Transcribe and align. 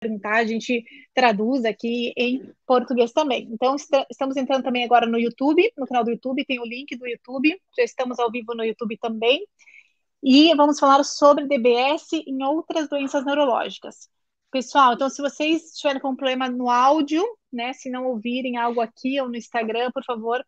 perguntar, 0.00 0.36
a 0.36 0.44
gente 0.44 0.84
traduz 1.14 1.64
aqui 1.64 2.12
em 2.16 2.52
português 2.66 3.12
também. 3.12 3.48
Então, 3.50 3.76
estamos 4.10 4.36
entrando 4.36 4.62
também 4.62 4.84
agora 4.84 5.06
no 5.06 5.18
YouTube, 5.18 5.72
no 5.76 5.86
canal 5.86 6.04
do 6.04 6.10
YouTube, 6.10 6.44
tem 6.44 6.60
o 6.60 6.64
link 6.64 6.96
do 6.96 7.06
YouTube, 7.06 7.60
já 7.76 7.84
estamos 7.84 8.18
ao 8.18 8.30
vivo 8.30 8.54
no 8.54 8.64
YouTube 8.64 8.96
também. 8.98 9.46
E 10.22 10.54
vamos 10.54 10.78
falar 10.78 11.02
sobre 11.04 11.46
DBS 11.46 12.12
em 12.26 12.42
outras 12.42 12.88
doenças 12.88 13.24
neurológicas. 13.24 14.08
Pessoal, 14.50 14.94
então 14.94 15.10
se 15.10 15.20
vocês 15.20 15.72
tiverem 15.74 16.00
com 16.00 16.16
problema 16.16 16.48
no 16.48 16.70
áudio, 16.70 17.22
né, 17.52 17.72
se 17.72 17.90
não 17.90 18.06
ouvirem 18.06 18.56
algo 18.56 18.80
aqui 18.80 19.20
ou 19.20 19.28
no 19.28 19.36
Instagram, 19.36 19.90
por 19.92 20.04
favor, 20.04 20.44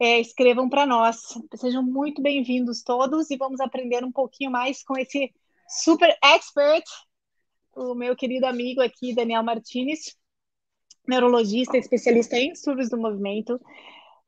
é, 0.00 0.20
escrevam 0.20 0.68
para 0.68 0.86
nós. 0.86 1.18
Sejam 1.56 1.82
muito 1.82 2.22
bem-vindos 2.22 2.82
todos 2.82 3.30
e 3.30 3.36
vamos 3.36 3.60
aprender 3.60 4.04
um 4.04 4.12
pouquinho 4.12 4.50
mais 4.50 4.82
com 4.82 4.98
esse 4.98 5.32
super 5.68 6.16
expert, 6.22 6.84
o 7.80 7.94
meu 7.94 8.14
querido 8.14 8.46
amigo 8.46 8.82
aqui, 8.82 9.14
Daniel 9.14 9.42
Martinez, 9.42 10.14
neurologista, 11.08 11.78
especialista 11.78 12.36
em 12.36 12.52
distúrbios 12.52 12.90
do 12.90 12.98
movimento. 12.98 13.54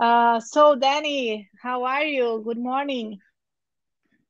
Uh, 0.00 0.40
so, 0.40 0.74
Danny, 0.74 1.48
how 1.62 1.84
are 1.84 2.10
you? 2.10 2.42
Good 2.42 2.58
morning. 2.58 3.18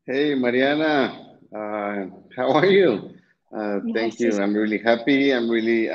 Hey, 0.07 0.35
Mariana, 0.35 1.39
uh, 1.55 2.11
how 2.37 2.53
are 2.57 2.67
you? 2.67 3.15
Uh, 3.53 3.81
thank 3.95 4.19
you. 4.19 4.33
I'm 4.43 4.55
really 4.55 4.79
happy. 4.79 5.33
I'm 5.33 5.49
really 5.49 5.89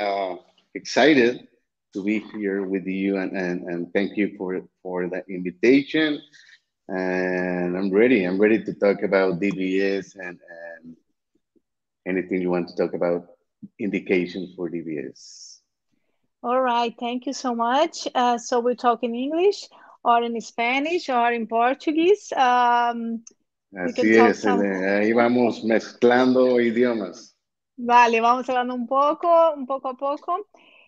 excited 0.74 1.46
to 1.92 2.02
be 2.02 2.20
here 2.32 2.62
with 2.66 2.86
you 2.86 3.18
and, 3.18 3.36
and, 3.36 3.64
and 3.64 3.92
thank 3.92 4.16
you 4.16 4.34
for, 4.38 4.62
for 4.82 5.08
the 5.08 5.22
invitation. 5.28 6.20
And 6.88 7.76
I'm 7.76 7.92
ready. 7.92 8.24
I'm 8.24 8.38
ready 8.38 8.64
to 8.64 8.72
talk 8.72 9.02
about 9.02 9.38
DBS 9.38 10.14
and, 10.16 10.38
and 10.38 10.96
anything 12.08 12.40
you 12.40 12.50
want 12.50 12.68
to 12.68 12.76
talk 12.76 12.94
about 12.94 13.26
indications 13.78 14.54
for 14.56 14.70
DBS. 14.70 15.58
All 16.42 16.60
right. 16.60 16.94
Thank 16.98 17.26
you 17.26 17.32
so 17.32 17.54
much. 17.54 18.06
Uh, 18.14 18.38
so 18.38 18.60
we 18.60 18.76
talk 18.76 19.02
in 19.02 19.14
English 19.14 19.68
or 20.04 20.22
in 20.22 20.40
Spanish 20.40 21.08
or 21.08 21.32
in 21.32 21.46
Portuguese. 21.46 22.32
Um, 22.32 23.24
Así 23.76 24.16
es. 24.16 24.42
Some... 24.42 24.60
Ahí 24.60 25.12
vamos 25.12 25.64
mezclando 25.64 26.60
idiomas. 26.60 27.34
Vale, 27.76 28.20
vamos 28.20 28.48
hablando 28.48 28.74
un 28.74 28.86
poco, 28.86 29.52
un 29.54 29.66
poco 29.66 29.90
a 29.90 29.96
poco. 29.96 30.32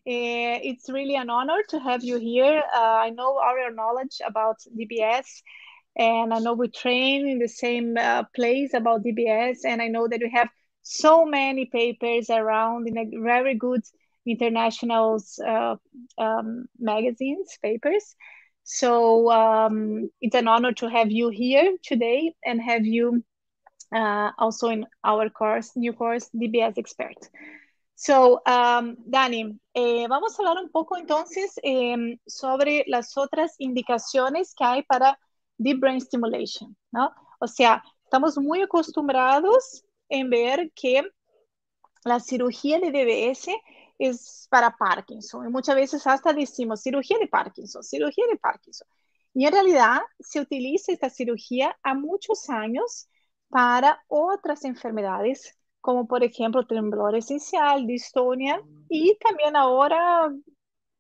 Uh, 0.06 0.58
it's 0.64 0.88
really 0.88 1.14
an 1.14 1.30
honor 1.30 1.62
to 1.68 1.78
have 1.78 2.02
you 2.02 2.18
here. 2.18 2.62
Uh, 2.74 2.98
I 3.06 3.10
know 3.10 3.38
our 3.38 3.70
knowledge 3.70 4.20
about 4.26 4.56
DBS, 4.76 5.42
and 5.96 6.32
I 6.32 6.38
know 6.38 6.54
we 6.54 6.68
train 6.68 7.28
in 7.28 7.38
the 7.38 7.48
same 7.48 7.96
uh, 7.98 8.24
place 8.34 8.72
about 8.72 9.04
DBS, 9.04 9.58
and 9.64 9.82
I 9.82 9.88
know 9.88 10.08
that 10.08 10.20
we 10.20 10.30
have 10.30 10.48
so 10.90 11.24
many 11.24 11.66
papers 11.66 12.30
around 12.30 12.88
in 12.88 12.98
a 12.98 13.04
very 13.22 13.54
good 13.54 13.82
international 14.26 15.22
uh, 15.46 15.76
um, 16.18 16.66
magazines, 16.80 17.56
papers. 17.62 18.16
So 18.64 19.30
um, 19.30 20.10
it's 20.20 20.34
an 20.34 20.48
honor 20.48 20.72
to 20.74 20.88
have 20.90 21.10
you 21.12 21.28
here 21.28 21.76
today 21.84 22.34
and 22.44 22.60
have 22.60 22.84
you 22.84 23.24
uh, 23.94 24.30
also 24.36 24.68
in 24.68 24.84
our 25.04 25.30
course, 25.30 25.70
new 25.76 25.92
course, 25.92 26.28
DBS 26.34 26.76
Expert. 26.76 27.18
So, 27.94 28.40
um, 28.46 28.96
Dani, 29.08 29.58
eh, 29.74 30.06
vamos 30.08 30.38
a 30.38 30.42
hablar 30.42 30.56
un 30.58 30.70
poco 30.70 30.96
entonces 30.96 31.54
eh, 31.62 32.18
sobre 32.26 32.84
las 32.88 33.16
otras 33.16 33.54
indicaciones 33.58 34.54
que 34.54 34.64
hay 34.64 34.82
para 34.82 35.18
deep 35.58 35.78
brain 35.78 36.00
stimulation, 36.00 36.76
¿no? 36.92 37.12
O 37.40 37.46
sea, 37.46 37.82
estamos 38.04 38.38
muy 38.38 38.62
acostumbrados 38.62 39.84
en 40.10 40.28
ver 40.28 40.70
que 40.74 41.02
la 42.04 42.20
cirugía 42.20 42.78
de 42.78 42.90
DBS 42.90 43.50
es 43.98 44.46
para 44.50 44.76
Parkinson. 44.76 45.46
Y 45.46 45.50
muchas 45.50 45.76
veces 45.76 46.06
hasta 46.06 46.32
decimos 46.32 46.82
cirugía 46.82 47.18
de 47.18 47.28
Parkinson, 47.28 47.82
cirugía 47.82 48.26
de 48.30 48.36
Parkinson. 48.36 48.88
Y 49.32 49.46
en 49.46 49.52
realidad 49.52 50.00
se 50.18 50.40
utiliza 50.40 50.92
esta 50.92 51.08
cirugía 51.08 51.78
a 51.82 51.94
muchos 51.94 52.50
años 52.50 53.08
para 53.48 54.02
otras 54.08 54.64
enfermedades 54.64 55.56
como 55.80 56.06
por 56.06 56.22
ejemplo 56.22 56.66
temblor 56.66 57.16
esencial, 57.16 57.86
distonia 57.86 58.62
y 58.88 59.16
también 59.18 59.56
ahora 59.56 60.30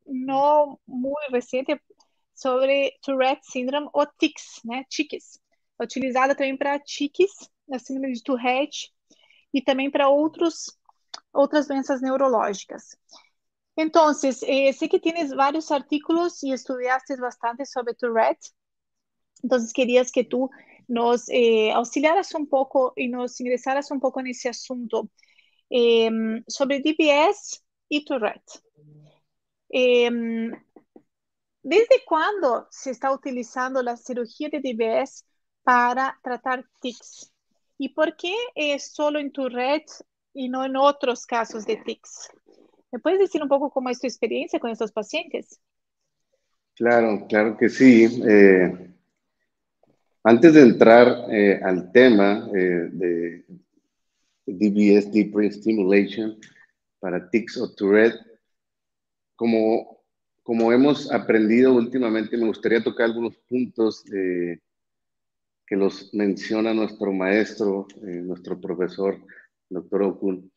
no 0.06 0.80
muy 0.86 1.22
reciente 1.30 1.82
sobre 2.34 2.98
Tourette 3.02 3.42
Syndrome 3.42 3.88
o 3.92 4.06
tics, 4.06 4.60
né, 4.64 4.86
tics, 4.88 5.40
utilizada 5.78 6.34
também 6.34 6.56
para 6.56 6.78
tics, 6.80 7.50
a 7.70 7.78
síndrome 7.78 8.14
de 8.14 8.22
Tourette 8.22 8.90
e 9.52 9.62
também 9.62 9.90
para 9.90 10.08
outros 10.08 10.78
outras 11.32 11.66
doenças 11.66 12.00
neurológicas. 12.00 12.96
Então, 13.76 14.10
eh, 14.10 14.72
sei 14.72 14.88
que 14.88 15.00
tienes 15.00 15.30
vários 15.30 15.70
artículos 15.70 16.42
e 16.42 16.50
estudiaste 16.50 17.16
bastante 17.16 17.64
sobre 17.64 17.94
Tourette, 17.94 18.50
então 19.42 19.58
querias 19.72 20.10
que 20.10 20.24
tu 20.24 20.50
nos 20.88 21.28
eh, 21.28 21.70
auxiliaras 21.72 22.30
poco 22.48 22.92
y 22.96 23.08
nos 23.08 23.40
ingresaras 23.40 23.90
un 23.90 24.00
poco 24.00 24.20
en 24.20 24.26
ese 24.26 24.48
asunto 24.48 25.08
eh, 25.70 26.10
sobre 26.48 26.80
DBS 26.80 27.62
y 27.88 28.04
Tourette. 28.04 28.60
¿Desde 31.62 32.04
cuándo 32.04 32.66
se 32.70 32.90
está 32.90 33.12
utilizando 33.12 33.82
la 33.82 33.96
cirugía 33.96 34.48
de 34.48 34.60
DBS 34.60 35.24
para 35.62 36.18
tratar 36.22 36.64
tics? 36.80 37.30
¿Y 37.82 37.88
por 37.88 38.14
qué 38.14 38.34
es 38.54 38.92
solo 38.92 39.18
en 39.18 39.32
Tourette 39.32 39.90
y 40.34 40.50
no 40.50 40.66
en 40.66 40.76
otros 40.76 41.24
casos 41.24 41.64
de 41.64 41.78
tics? 41.78 42.28
¿Me 42.92 42.98
puedes 42.98 43.18
decir 43.18 43.42
un 43.42 43.48
poco 43.48 43.70
cómo 43.70 43.88
es 43.88 43.98
tu 43.98 44.06
experiencia 44.06 44.60
con 44.60 44.70
estos 44.70 44.92
pacientes? 44.92 45.58
Claro, 46.74 47.26
claro 47.26 47.56
que 47.56 47.70
sí. 47.70 48.20
Eh, 48.28 48.90
Antes 50.22 50.52
de 50.52 50.60
entrar 50.60 51.24
eh, 51.30 51.58
al 51.62 51.90
tema 51.90 52.50
eh, 52.54 52.90
de 52.92 53.44
DBS, 54.44 55.10
Deep 55.10 55.32
Brain 55.32 55.50
Stimulation, 55.50 56.38
para 56.98 57.30
tics 57.30 57.56
o 57.56 57.74
Tourette, 57.74 58.20
como, 59.34 60.02
como 60.42 60.70
hemos 60.70 61.10
aprendido 61.10 61.72
últimamente, 61.72 62.36
me 62.36 62.46
gustaría 62.46 62.84
tocar 62.84 63.06
algunos 63.06 63.38
puntos 63.48 64.04
eh, 64.12 64.58
que 65.70 65.76
los 65.76 66.12
menciona 66.12 66.74
nuestro 66.74 67.12
maestro, 67.12 67.86
nuestro 68.02 68.60
profesor, 68.60 69.16
doctor 69.70 70.02
Okun. 70.02 70.52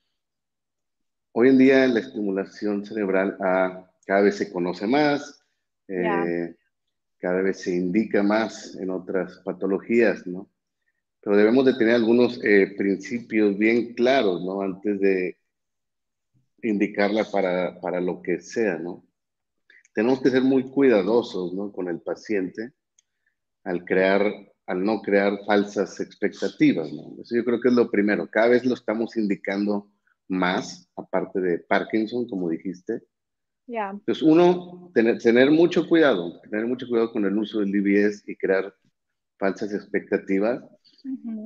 Hoy 1.31 1.50
en 1.50 1.57
día 1.57 1.88
la 1.88 2.00
estimulación 2.01 2.84
cerebral 2.84 3.38
ah, 3.40 3.90
cada 4.06 4.22
vez 4.22 4.38
se 4.38 4.52
conoce 4.52 4.88
más 4.88 5.40
cada 7.23 7.41
vez 7.41 7.62
se 7.62 7.73
indica 7.73 8.22
más 8.22 8.75
en 8.75 8.90
otras 8.90 9.38
patologías, 9.46 10.28
¿no? 10.28 10.50
Pero 11.22 11.38
debemos 11.38 11.63
de 11.63 11.75
tener 11.75 11.96
algunos 11.96 12.44
eh, 12.44 12.73
principios 12.78 13.57
bien 13.57 13.94
claros, 13.94 14.44
¿no? 14.44 14.62
Antes 14.62 15.00
de 15.00 15.38
indicarla 16.63 17.23
para, 17.31 17.79
para, 17.79 18.02
lo 18.02 18.22
que 18.22 18.41
sea, 18.41 18.78
¿no? 18.78 19.06
Tenemos 19.94 20.22
que 20.22 20.31
ser 20.31 20.41
muy 20.41 20.69
cuidadosos, 20.69 21.53
¿no? 21.53 21.72
Con 21.72 21.88
el 21.88 22.02
paciente 22.02 22.73
al 23.63 23.85
crear, 23.85 24.29
al 24.66 24.84
no 24.84 25.01
crear 25.01 25.40
falsas 25.46 26.00
expectativas, 26.00 26.91
¿no? 26.91 27.16
Eso 27.22 27.35
yo 27.35 27.44
creo 27.44 27.59
que 27.59 27.69
es 27.69 27.74
lo 27.75 27.91
primero. 27.91 28.29
Cada 28.29 28.50
vez 28.50 28.66
lo 28.66 28.74
estamos 28.74 29.18
indicando 29.18 29.90
más, 30.28 30.90
aparte 30.96 31.41
de 31.41 31.59
Parkinson, 31.59 32.28
como 32.28 32.50
dijiste, 32.50 33.03
entonces, 33.68 34.22
uno, 34.22 34.91
tener, 34.94 35.19
tener, 35.19 35.50
mucho 35.50 35.88
cuidado, 35.88 36.41
tener 36.41 36.66
mucho 36.68 36.88
cuidado 36.88 37.12
con 37.12 37.25
el 37.25 37.38
uso 37.38 37.59
del 37.62 37.72
DBS 37.72 38.23
y 38.28 38.35
crear 38.35 38.73
falsas 39.40 39.73
expectativas. 39.73 40.62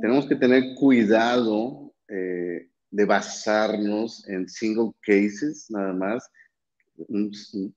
Tenemos 0.02 0.28
que 0.28 0.36
tener 0.36 0.76
cuidado 0.76 1.94
eh, 2.08 2.70
de 2.90 3.06
basarnos 3.06 4.28
en 4.28 4.48
single 4.50 4.92
cases, 5.02 5.68
nada 5.70 5.94
más, 5.94 6.30
un, 6.96 7.32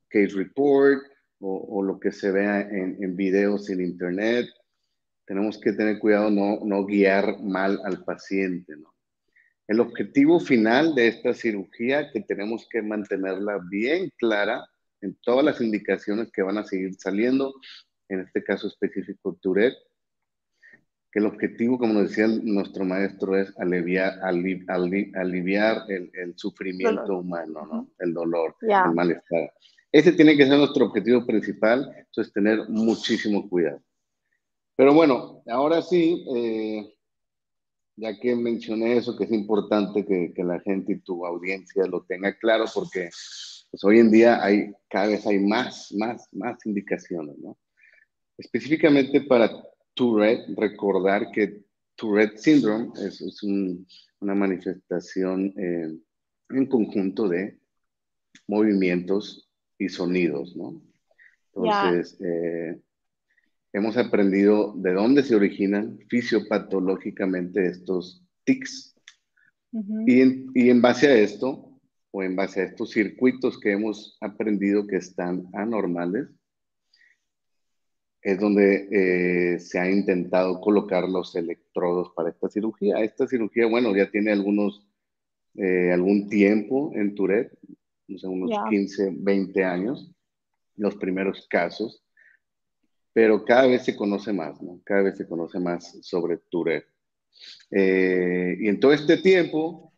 case 0.09 0.35
report 0.35 1.03
o, 1.39 1.79
o, 1.79 1.83
lo 1.83 2.01
que 2.01 2.11
se 2.11 2.31
vea 2.31 2.63
en, 2.63 2.97
en, 3.03 3.17
videos 3.17 3.69
en 3.69 3.83
internet. 3.83 4.47
Tenemos 5.31 5.59
que 5.59 5.73
tener 5.73 6.01
cuidado 6.01 6.29
no, 6.29 6.59
no 6.65 6.85
guiar 6.85 7.41
mal 7.41 7.79
al 7.85 8.03
paciente, 8.03 8.75
¿no? 8.77 8.93
El 9.69 9.79
objetivo 9.79 10.41
final 10.41 10.97
de 10.97 11.07
esta 11.07 11.35
cirugía, 11.35 12.11
que 12.11 12.21
tenemos 12.23 12.67
que 12.69 12.83
mantenerla 12.83 13.61
bien 13.71 14.11
clara 14.19 14.69
en 15.01 15.15
todas 15.23 15.45
las 15.45 15.61
indicaciones 15.61 16.33
que 16.33 16.43
van 16.43 16.59
a 16.59 16.65
seguir 16.65 16.97
saliendo, 16.97 17.55
en 18.09 18.23
este 18.23 18.43
caso 18.43 18.67
específico 18.67 19.39
Tourette, 19.41 19.79
que 21.13 21.21
el 21.21 21.27
objetivo, 21.27 21.79
como 21.79 21.93
nos 21.93 22.09
decía 22.09 22.27
nuestro 22.27 22.85
maestro, 22.85 23.37
es 23.37 23.57
aliviar, 23.57 24.19
aliviar 24.25 25.85
el, 25.87 26.33
sufrimiento 26.35 27.19
humano, 27.19 27.69
¿no? 27.71 27.89
el 28.01 28.13
dolor, 28.13 28.57
el 28.63 28.95
malestar. 28.97 29.53
Ese 29.93 30.11
tiene 30.11 30.37
que 30.37 30.49
ser 30.49 30.59
nuestro 30.59 30.87
objetivo 30.87 31.25
principal, 31.25 31.89
entonces 31.97 32.33
tener 32.33 32.69
muchísimo 32.69 33.49
cuidado. 33.49 33.81
Pero 34.81 34.95
bueno, 34.95 35.43
ahora 35.49 35.83
sí, 35.83 36.25
eh, 36.35 36.95
ya 37.97 38.19
que 38.19 38.35
mencioné 38.35 38.97
eso, 38.97 39.15
que 39.15 39.25
es 39.25 39.31
importante 39.31 40.07
que, 40.07 40.33
que, 40.35 40.43
la 40.43 40.59
gente 40.61 40.95
y 40.95 41.01
tu 41.01 41.27
audiencia 41.27 41.85
lo 41.85 42.03
tenga 42.05 42.35
claro, 42.39 42.65
porque 42.75 43.11
pues, 43.71 43.85
hoy 43.85 43.99
en 43.99 44.11
día 44.11 44.43
hay, 44.43 44.73
cada 44.89 45.09
vez 45.09 45.27
hay 45.27 45.39
más, 45.39 45.93
más, 45.99 46.27
más 46.33 46.65
indicaciones, 46.65 47.37
¿no? 47.41 47.59
Específicamente 48.39 49.21
para 49.21 49.51
Tourette, 49.93 50.47
recordar 50.57 51.31
que 51.31 51.63
Tourette 51.95 52.39
Syndrome 52.39 52.89
es, 53.05 53.21
es 53.21 53.43
un, 53.43 53.87
una 54.21 54.35
manifestación 54.35 55.53
eh, 55.59 55.95
en 56.49 56.67
conjunto 56.69 57.29
de 57.29 57.61
movimientos 58.47 59.47
y 59.77 59.91
sonidos, 59.91 60.57
¿no? 60.57 60.81
Entonces, 61.55 62.19
eh, 62.23 62.81
hemos 63.73 63.97
aprendido 63.97 64.75
de 64.77 64.93
dónde 64.93 65.23
se 65.23 65.35
originan 65.35 65.99
fisiopatológicamente 66.09 67.67
estos 67.67 68.25
tics. 68.45 68.95
y, 70.07 70.21
en, 70.21 70.51
y, 70.55 70.71
en, 70.71 70.83
base 70.83 71.07
a 71.07 71.15
esto, 71.15 71.79
o 72.11 72.23
en 72.23 72.35
base 72.35 72.61
a 72.61 72.65
estos 72.65 72.91
circuitos 72.91 73.59
que 73.61 73.73
hemos 73.73 74.17
aprendido 74.21 74.87
que 74.87 74.97
están 74.97 75.47
anormales, 75.53 76.29
es 78.23 78.39
donde 78.39 78.89
eh, 78.91 79.59
se 79.61 79.79
ha 79.79 79.91
intentado 79.91 80.61
colocar 80.61 81.09
los 81.09 81.35
electrodos 81.37 82.13
para 82.15 82.31
esta 82.31 82.49
cirugía. 82.49 82.99
Esta 82.99 83.27
cirugía, 83.27 83.67
bueno, 83.67 83.97
ya 83.97 84.11
tiene 84.11 84.33
algunos, 84.33 84.87
eh, 85.55 85.91
algún 85.93 86.29
tiempo 86.29 86.93
en 86.95 87.15
Tourette, 87.15 87.57
no 88.09 88.19
sé, 88.19 88.27
unos 88.27 88.51
15, 88.69 89.15
20 89.17 89.65
años, 89.65 90.13
los 90.77 90.97
primeros 90.97 91.47
casos, 91.49 92.05
pero 93.13 93.45
cada 93.45 93.67
vez 93.67 93.85
se 93.85 93.97
conoce 93.97 94.33
más, 94.33 94.61
¿no? 94.63 94.81
Cada 94.85 95.03
vez 95.03 95.17
se 95.17 95.27
conoce 95.27 95.59
más 95.59 95.99
sobre 96.03 96.39
Tourette. 96.49 96.89
Eh, 97.71 98.57
y 98.61 98.69
en 98.69 98.79
todo 98.79 98.93
este 98.93 99.17
tiempo 99.19 99.93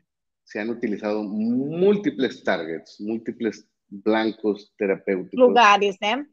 se 0.44 0.60
han 0.60 0.70
utilizado 0.70 1.22
múltiples 1.22 2.42
targets, 2.44 3.00
múltiples 3.00 3.66
blancos 3.88 4.72
terapéuticos. 4.76 5.48
Lugares, 5.48 5.96
¿eh? 6.00 6.24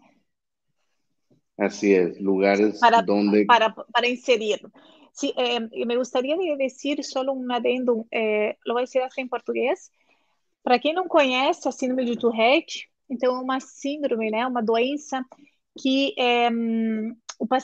Así 1.57 1.93
es, 1.93 2.19
lugares 2.21 2.79
para, 2.79 3.01
donde... 3.01 3.45
Para, 3.45 3.73
para 3.73 4.07
inserir. 4.07 4.61
Sí, 5.11 5.33
eh, 5.35 5.59
me 5.85 5.97
gustaría 5.97 6.37
decir 6.57 7.03
solo 7.03 7.33
um 7.33 7.51
adendo, 7.51 8.07
eh, 8.11 8.57
lo 8.65 8.73
vou 8.73 8.83
dizer 8.83 9.01
assim 9.01 9.21
em 9.23 9.27
português. 9.27 9.91
Para 10.63 10.79
quem 10.79 10.93
não 10.93 11.07
conhece 11.07 11.67
a 11.67 11.71
síndrome 11.71 12.05
de 12.05 12.17
Tourette, 12.17 12.89
então 13.09 13.35
é 13.35 13.39
uma 13.41 13.59
síndrome, 13.59 14.31
né, 14.31 14.45
uma 14.47 14.61
doença 14.61 15.25
que 15.79 16.13
é, 16.17 16.49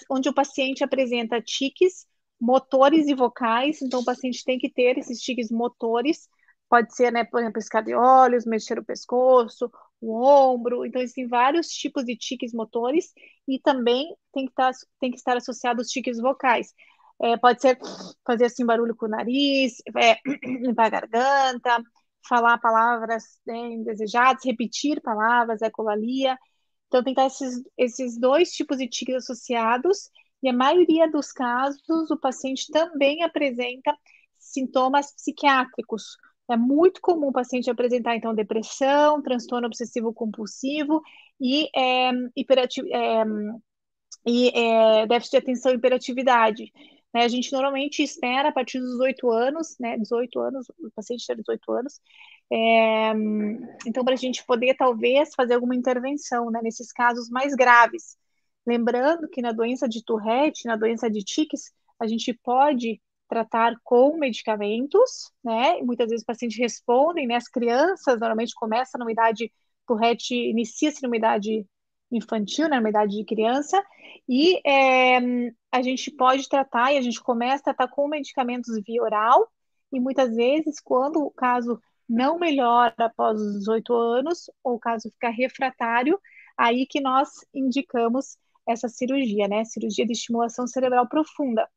onde 0.09 0.29
o 0.29 0.33
paciente 0.33 0.83
apresenta 0.83 1.41
tiques 1.41 2.05
motores 2.39 3.07
e 3.07 3.13
vocais, 3.13 3.81
então 3.81 4.01
o 4.01 4.05
paciente 4.05 4.43
tem 4.43 4.57
que 4.57 4.69
ter 4.71 4.97
esses 4.97 5.19
tiques 5.19 5.49
motores, 5.49 6.27
pode 6.69 6.95
ser, 6.95 7.11
né, 7.11 7.23
por 7.23 7.39
exemplo, 7.39 7.59
piscar 7.59 7.81
de 7.81 7.93
olhos, 7.93 8.45
mexer 8.45 8.79
o 8.79 8.85
pescoço, 8.85 9.71
o 10.01 10.21
ombro, 10.23 10.85
então 10.85 11.01
existem 11.01 11.27
vários 11.27 11.67
tipos 11.67 12.05
de 12.05 12.15
tiques 12.15 12.53
motores 12.53 13.11
e 13.47 13.59
também 13.59 14.15
tem 14.33 14.45
que 14.45 14.51
estar, 14.51 14.71
tem 14.99 15.11
que 15.11 15.17
estar 15.17 15.37
associado 15.37 15.81
os 15.81 15.87
tiques 15.87 16.19
vocais. 16.19 16.73
É, 17.21 17.37
pode 17.37 17.61
ser 17.61 17.77
fazer 18.25 18.45
assim 18.45 18.65
barulho 18.65 18.95
com 18.95 19.05
o 19.05 19.09
nariz, 19.09 19.75
é, 19.97 20.17
limpar 20.45 20.87
a 20.87 20.89
garganta, 20.89 21.83
falar 22.27 22.57
palavras 22.59 23.23
né, 23.45 23.55
indesejadas, 23.55 24.43
repetir 24.43 25.01
palavras, 25.01 25.61
ecolalia. 25.61 26.37
Então 26.95 27.03
tem 27.03 27.25
esses, 27.25 27.63
esses 27.77 28.17
dois 28.17 28.51
tipos 28.51 28.77
de 28.77 28.87
tiques 28.87 29.15
associados 29.15 30.09
e 30.41 30.47
a 30.47 30.53
maioria 30.53 31.11
dos 31.11 31.31
casos 31.31 31.81
o 32.09 32.17
paciente 32.17 32.71
também 32.71 33.21
apresenta 33.21 33.93
sintomas 34.37 35.13
psiquiátricos, 35.13 36.17
é 36.49 36.55
muito 36.55 37.01
comum 37.01 37.29
o 37.29 37.33
paciente 37.33 37.69
apresentar, 37.69 38.15
então, 38.15 38.33
depressão, 38.33 39.21
transtorno 39.21 39.67
obsessivo 39.67 40.13
compulsivo 40.13 41.01
e, 41.41 41.67
é, 41.75 42.11
hiperativo, 42.35 42.87
é, 42.93 43.23
e 44.25 44.49
é, 44.49 45.07
déficit 45.07 45.31
de 45.31 45.37
atenção 45.37 45.71
e 45.71 45.75
hiperatividade. 45.75 46.71
Né? 47.13 47.23
A 47.23 47.27
gente 47.27 47.51
normalmente 47.51 48.03
espera 48.03 48.49
a 48.49 48.51
partir 48.51 48.79
dos 48.79 48.91
18 48.91 49.31
anos, 49.31 49.75
né? 49.79 49.97
18 49.97 50.39
anos, 50.39 50.67
o 50.77 50.91
paciente 50.95 51.25
tem 51.25 51.35
18 51.35 51.71
anos. 51.71 51.99
É, 52.51 53.11
então, 53.85 54.03
para 54.03 54.13
a 54.13 54.17
gente 54.17 54.45
poder, 54.45 54.75
talvez, 54.75 55.33
fazer 55.35 55.55
alguma 55.55 55.75
intervenção 55.75 56.49
né? 56.51 56.59
nesses 56.63 56.91
casos 56.91 57.29
mais 57.29 57.55
graves. 57.55 58.17
Lembrando 58.65 59.27
que 59.29 59.41
na 59.41 59.51
doença 59.51 59.87
de 59.87 60.03
Tourette, 60.03 60.65
na 60.65 60.75
doença 60.75 61.09
de 61.09 61.23
tiques, 61.23 61.71
a 61.99 62.07
gente 62.07 62.33
pode 62.33 63.01
tratar 63.27 63.75
com 63.83 64.17
medicamentos, 64.17 65.31
né? 65.43 65.81
Muitas 65.81 66.09
vezes 66.09 66.21
os 66.21 66.25
pacientes 66.25 66.57
respondem, 66.57 67.27
né? 67.27 67.35
As 67.35 67.47
crianças 67.47 68.19
normalmente 68.19 68.53
começam 68.55 68.99
numa 68.99 69.11
idade, 69.11 69.51
Tourette 69.87 70.33
inicia-se 70.35 71.01
numa 71.03 71.17
idade 71.17 71.65
infantil, 72.11 72.69
né? 72.69 72.77
numa 72.77 72.89
idade 72.89 73.17
de 73.17 73.25
criança, 73.25 73.83
e 74.27 74.59
é, 74.67 75.17
a 75.71 75.81
gente 75.81 76.11
pode 76.11 76.47
tratar, 76.47 76.93
e 76.93 76.97
a 76.97 77.01
gente 77.01 77.21
começa 77.21 77.61
a 77.61 77.73
tratar 77.73 77.87
com 77.87 78.07
medicamentos 78.07 78.79
via 78.85 79.01
oral, 79.01 79.51
e 79.91 79.99
muitas 79.99 80.35
vezes, 80.35 80.79
quando 80.79 81.17
o 81.23 81.31
caso 81.31 81.79
não 82.07 82.37
melhora 82.39 82.93
após 82.97 83.39
os 83.39 83.59
18 83.59 83.93
anos, 83.93 84.49
ou 84.63 84.79
caso 84.79 85.09
ficar 85.11 85.31
refratário, 85.31 86.19
aí 86.57 86.85
que 86.85 87.01
nós 87.01 87.29
indicamos 87.53 88.37
essa 88.67 88.89
cirurgia, 88.89 89.47
né? 89.47 89.63
Cirurgia 89.65 90.05
de 90.05 90.13
estimulação 90.13 90.67
cerebral 90.67 91.07
profunda. 91.07 91.67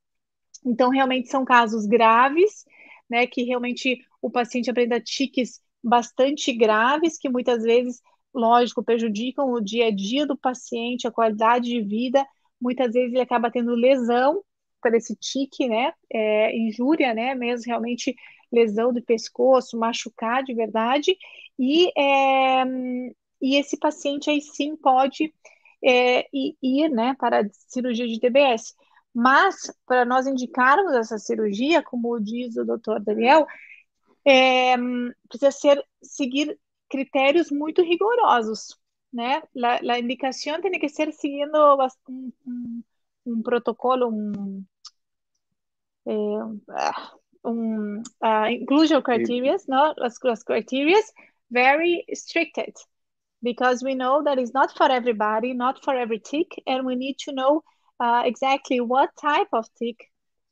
Então, 0.64 0.90
realmente 0.90 1.28
são 1.28 1.44
casos 1.44 1.86
graves, 1.86 2.64
né, 3.08 3.26
que 3.26 3.42
realmente 3.42 3.98
o 4.20 4.30
paciente 4.30 4.70
apresenta 4.70 5.00
tiques 5.00 5.60
bastante 5.82 6.52
graves, 6.52 7.19
que 7.19 7.28
muitas 7.28 7.62
vezes, 7.62 8.00
lógico, 8.34 8.82
prejudicam 8.82 9.52
o 9.52 9.60
dia 9.60 9.86
a 9.86 9.90
dia 9.90 10.26
do 10.26 10.36
paciente, 10.36 11.06
a 11.06 11.12
qualidade 11.12 11.69
de 11.69 11.80
vida. 11.80 12.26
Muitas 12.60 12.92
vezes 12.92 13.12
ele 13.12 13.22
acaba 13.22 13.50
tendo 13.50 13.75
lesão 13.75 14.42
por 14.82 14.94
esse 14.94 15.16
tique, 15.16 15.69
né, 15.69 15.92
é, 16.12 16.56
injúria, 16.56 17.14
né, 17.14 17.34
mesmo 17.34 17.66
realmente 17.66 18.14
lesão 18.52 18.92
do 18.92 19.02
pescoço, 19.02 19.78
machucar 19.78 20.42
de 20.42 20.54
verdade. 20.54 21.16
E, 21.58 21.90
é, 21.98 22.64
e 23.40 23.56
esse 23.56 23.76
paciente 23.78 24.30
aí 24.30 24.40
sim 24.40 24.76
pode 24.76 25.32
é, 25.84 26.26
ir, 26.32 26.88
né, 26.90 27.14
para 27.18 27.48
cirurgia 27.68 28.06
de 28.06 28.20
TBS. 28.20 28.74
Mas, 29.14 29.72
para 29.86 30.04
nós 30.04 30.26
indicarmos 30.26 30.94
essa 30.94 31.18
cirurgia, 31.18 31.82
como 31.82 32.20
diz 32.20 32.56
o 32.56 32.64
doutor 32.64 33.00
Daniel, 33.00 33.46
é, 34.24 34.76
precisa 35.28 35.50
ser, 35.50 35.84
seguir 36.02 36.58
critérios 36.88 37.50
muito 37.50 37.82
rigorosos, 37.82 38.78
né? 39.12 39.42
A, 39.64 39.94
a 39.94 39.99
indicação 39.99 40.61
tem 40.61 40.78
que 40.78 40.88
ser 40.88 41.12
seguindo 41.12 41.56
um, 42.08 42.32
um, 42.46 42.82
um 43.26 43.42
protocolo, 43.42 44.08
um, 44.08 44.64
é, 46.06 46.12
um 47.45 48.02
uh, 48.25 48.47
inclusion 48.49 49.02
criteria, 49.02 49.57
no? 49.68 49.95
as, 50.04 50.18
as 50.30 50.42
criteria 50.42 51.00
very 51.50 52.04
stricted, 52.14 52.75
because 53.42 53.83
we 53.83 53.95
know 53.95 54.23
that 54.25 54.38
it's 54.38 54.54
not 54.54 54.76
for 54.76 54.90
everybody, 54.90 55.52
not 55.54 55.83
for 55.85 55.95
every 55.95 56.18
tick, 56.18 56.49
and 56.66 56.87
we 56.87 56.95
need 56.97 57.16
to 57.18 57.33
know 57.33 57.62
uh, 58.00 58.23
exactly 58.25 58.80
what 58.80 59.11
type 59.21 59.49
of 59.52 59.66
tick 59.78 59.97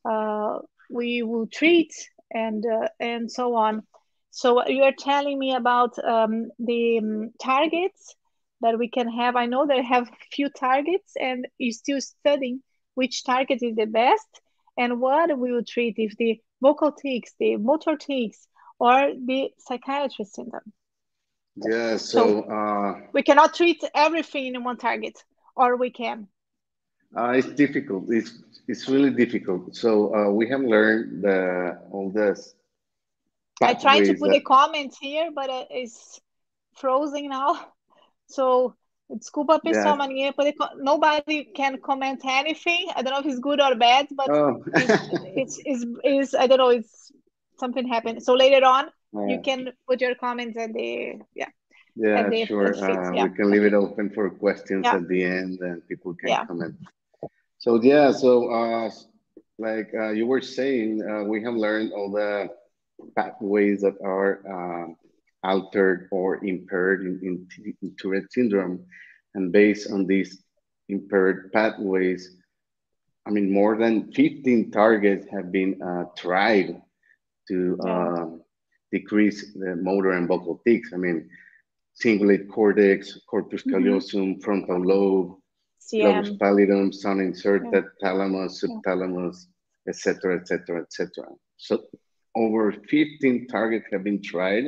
uh, 0.08 0.58
we 0.90 1.22
will 1.22 1.46
treat 1.46 1.92
and 2.32 2.64
uh, 2.66 2.88
and 3.00 3.30
so 3.30 3.54
on. 3.54 3.82
So 4.30 4.66
you 4.66 4.82
are 4.84 4.94
telling 4.98 5.38
me 5.38 5.54
about 5.54 5.98
um, 6.04 6.48
the 6.58 6.98
um, 6.98 7.30
targets 7.42 8.14
that 8.60 8.78
we 8.78 8.88
can 8.88 9.08
have. 9.10 9.36
I 9.36 9.46
know 9.46 9.66
they 9.66 9.82
have 9.82 10.08
few 10.32 10.48
targets, 10.50 11.12
and 11.20 11.46
you're 11.58 11.72
still 11.72 12.00
studying 12.00 12.62
which 12.94 13.24
target 13.24 13.60
is 13.62 13.76
the 13.76 13.86
best 13.86 14.40
and 14.76 15.00
what 15.00 15.38
we 15.38 15.52
will 15.52 15.64
treat 15.64 15.94
if 15.98 16.16
the 16.16 16.40
vocal 16.60 16.92
tics, 16.92 17.32
the 17.38 17.56
motor 17.56 17.96
tics, 17.96 18.46
or 18.78 19.12
the 19.14 19.50
psychiatry 19.58 20.24
syndrome. 20.24 20.72
Yeah, 21.56 21.96
so, 21.96 21.96
so 21.96 22.42
uh, 22.42 23.00
we 23.12 23.22
cannot 23.22 23.54
treat 23.54 23.82
everything 23.94 24.54
in 24.54 24.62
one 24.62 24.76
target, 24.76 25.22
or 25.54 25.76
we 25.76 25.90
can. 25.90 26.28
Uh, 27.16 27.30
it's 27.30 27.48
difficult. 27.48 28.04
It's 28.08 28.42
it's 28.68 28.88
really 28.88 29.10
difficult. 29.10 29.74
So 29.74 30.14
uh, 30.14 30.30
we 30.30 30.48
have 30.50 30.60
learned 30.60 31.22
the 31.22 31.80
all 31.90 32.10
this. 32.10 32.54
I 33.62 33.72
tried 33.72 34.04
to 34.04 34.14
put 34.14 34.30
that... 34.30 34.36
a 34.36 34.40
comment 34.42 34.94
here, 35.00 35.30
but 35.34 35.48
it's 35.70 36.20
frozen 36.74 37.28
now. 37.28 37.68
So 38.28 38.74
desculpa 39.10 39.60
pessoal, 39.60 39.96
mas 39.96 40.08
ninguém 40.08 40.32
pode. 40.32 40.54
Nobody 40.78 41.44
can 41.54 41.78
comment 41.78 42.20
anything. 42.24 42.88
I 42.94 43.02
don't 43.02 43.12
know 43.12 43.20
if 43.20 43.26
it's 43.26 43.38
good 43.38 43.60
or 43.60 43.74
bad, 43.76 44.08
but 44.10 44.30
oh. 44.30 44.62
it's, 44.74 45.58
it's, 45.58 45.60
it's, 45.64 45.84
it's 46.02 46.34
I 46.34 46.46
don't 46.46 46.58
know. 46.58 46.70
It's 46.70 47.12
something 47.58 47.86
happened. 47.86 48.22
So 48.22 48.34
later 48.34 48.64
on, 48.64 48.90
yeah. 49.12 49.26
you 49.28 49.40
can 49.40 49.72
put 49.88 50.00
your 50.00 50.14
comments 50.14 50.56
and 50.56 50.74
the 50.74 51.20
yeah. 51.34 51.48
Yeah, 51.98 52.28
sure. 52.44 52.76
Uh, 52.76 53.12
yeah. 53.12 53.24
We 53.24 53.30
can 53.30 53.50
leave 53.50 53.64
it 53.64 53.72
open 53.72 54.10
for 54.10 54.28
questions 54.28 54.82
yeah. 54.84 54.96
at 54.96 55.08
the 55.08 55.24
end, 55.24 55.60
and 55.60 55.86
people 55.88 56.14
can 56.14 56.46
comment. 56.46 56.74
So 57.56 57.80
yeah, 57.80 58.12
so 58.12 58.50
uh, 58.52 58.90
like 59.58 59.90
uh, 59.98 60.10
you 60.10 60.26
were 60.26 60.42
saying, 60.42 61.00
uh, 61.02 61.24
we 61.24 61.42
have 61.42 61.54
learned 61.54 61.92
all 61.94 62.10
the 62.10 62.50
pathways 63.16 63.80
that 63.80 63.94
are 64.04 64.42
uh, 64.44 64.92
altered 65.46 66.08
or 66.10 66.44
impaired 66.44 67.00
in, 67.02 67.14
in, 67.22 67.34
in, 67.82 67.94
Tourette 67.98 68.30
syndrome. 68.30 68.84
And 69.34 69.52
based 69.52 69.90
on 69.90 70.06
these 70.06 70.42
impaired 70.88 71.52
pathways, 71.52 72.36
I 73.26 73.30
mean, 73.30 73.52
more 73.52 73.76
than 73.76 74.12
15 74.12 74.70
targets 74.70 75.26
have 75.30 75.52
been 75.52 75.80
uh, 75.82 76.04
tried 76.16 76.82
to. 77.48 77.78
Um, 77.80 78.42
decrease 78.92 79.52
the 79.54 79.76
motor 79.76 80.12
and 80.12 80.28
vocal 80.28 80.60
tics. 80.64 80.92
I 80.92 80.96
mean, 80.96 81.28
cingulate 82.02 82.48
cortex, 82.48 83.18
corpus 83.28 83.62
mm-hmm. 83.62 83.70
callosum, 83.72 84.20
mm 84.20 84.34
-hmm. 84.34 84.42
frontal 84.44 84.80
lobe, 84.92 85.28
globus 85.92 86.30
pallidum, 86.40 86.92
sun 86.92 87.18
inserted, 87.20 87.84
yeah. 87.84 87.96
thalamus, 88.00 88.52
subthalamus, 88.60 89.36
etc., 89.90 90.36
etc., 90.38 90.82
etc. 90.84 90.98
So 91.66 91.72
over 92.34 92.64
15 92.72 93.46
targets 93.54 93.86
have 93.92 94.04
been 94.08 94.20
tried, 94.32 94.64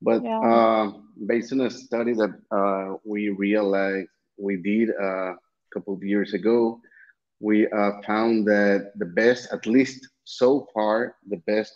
but 0.00 0.22
yeah. 0.22 0.40
uh, 0.40 0.92
based 1.26 1.52
on 1.52 1.62
a 1.62 1.70
study 1.70 2.12
that 2.14 2.34
uh, 2.50 2.96
we 3.04 3.30
realized 3.30 4.08
we 4.36 4.56
did 4.56 4.90
uh, 4.90 5.32
a 5.32 5.36
couple 5.72 5.94
of 5.94 6.02
years 6.02 6.34
ago, 6.34 6.80
we 7.40 7.68
uh, 7.68 7.92
found 8.06 8.46
that 8.46 8.92
the 8.96 9.06
best, 9.06 9.52
at 9.52 9.66
least 9.66 10.08
so 10.24 10.66
far, 10.74 11.16
the 11.28 11.38
best 11.46 11.74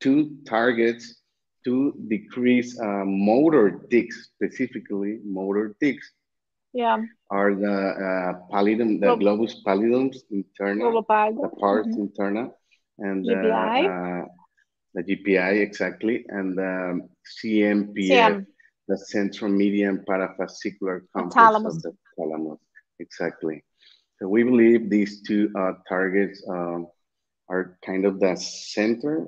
two 0.00 0.36
targets 0.46 1.22
to 1.64 1.94
decrease 2.08 2.78
uh, 2.80 3.04
motor 3.04 3.86
tics, 3.90 4.30
specifically 4.34 5.20
motor 5.24 5.74
tics, 5.80 6.12
yeah. 6.74 6.98
Are 7.30 7.54
the 7.54 7.70
uh, 7.70 8.32
pallidum, 8.50 8.98
the 8.98 9.14
globus 9.14 9.54
pallidums 9.64 10.16
interna, 10.32 10.90
the 10.90 11.48
pars 11.60 11.86
mm 11.86 11.92
-hmm. 11.94 12.02
interna, 12.02 12.50
and 12.98 13.24
GPI. 13.24 13.82
Uh, 14.96 15.02
the 15.06 15.16
GPI 15.16 15.60
exactly, 15.60 16.24
and 16.28 16.56
the 16.56 17.00
CMPF, 17.42 17.94
CM. 17.96 18.46
the 18.88 18.98
central 18.98 19.50
median 19.50 20.04
parafascicular 20.08 21.00
complex 21.14 21.34
thalamus. 21.34 21.76
of 21.76 21.82
the 21.82 21.92
thalamus. 22.16 22.58
Exactly. 23.00 23.62
So 24.18 24.28
we 24.28 24.42
believe 24.44 24.88
these 24.88 25.22
two 25.22 25.50
uh, 25.58 25.72
targets 25.88 26.42
um, 26.48 26.86
are 27.48 27.78
kind 27.84 28.04
of 28.04 28.20
the 28.20 28.36
center 28.36 29.26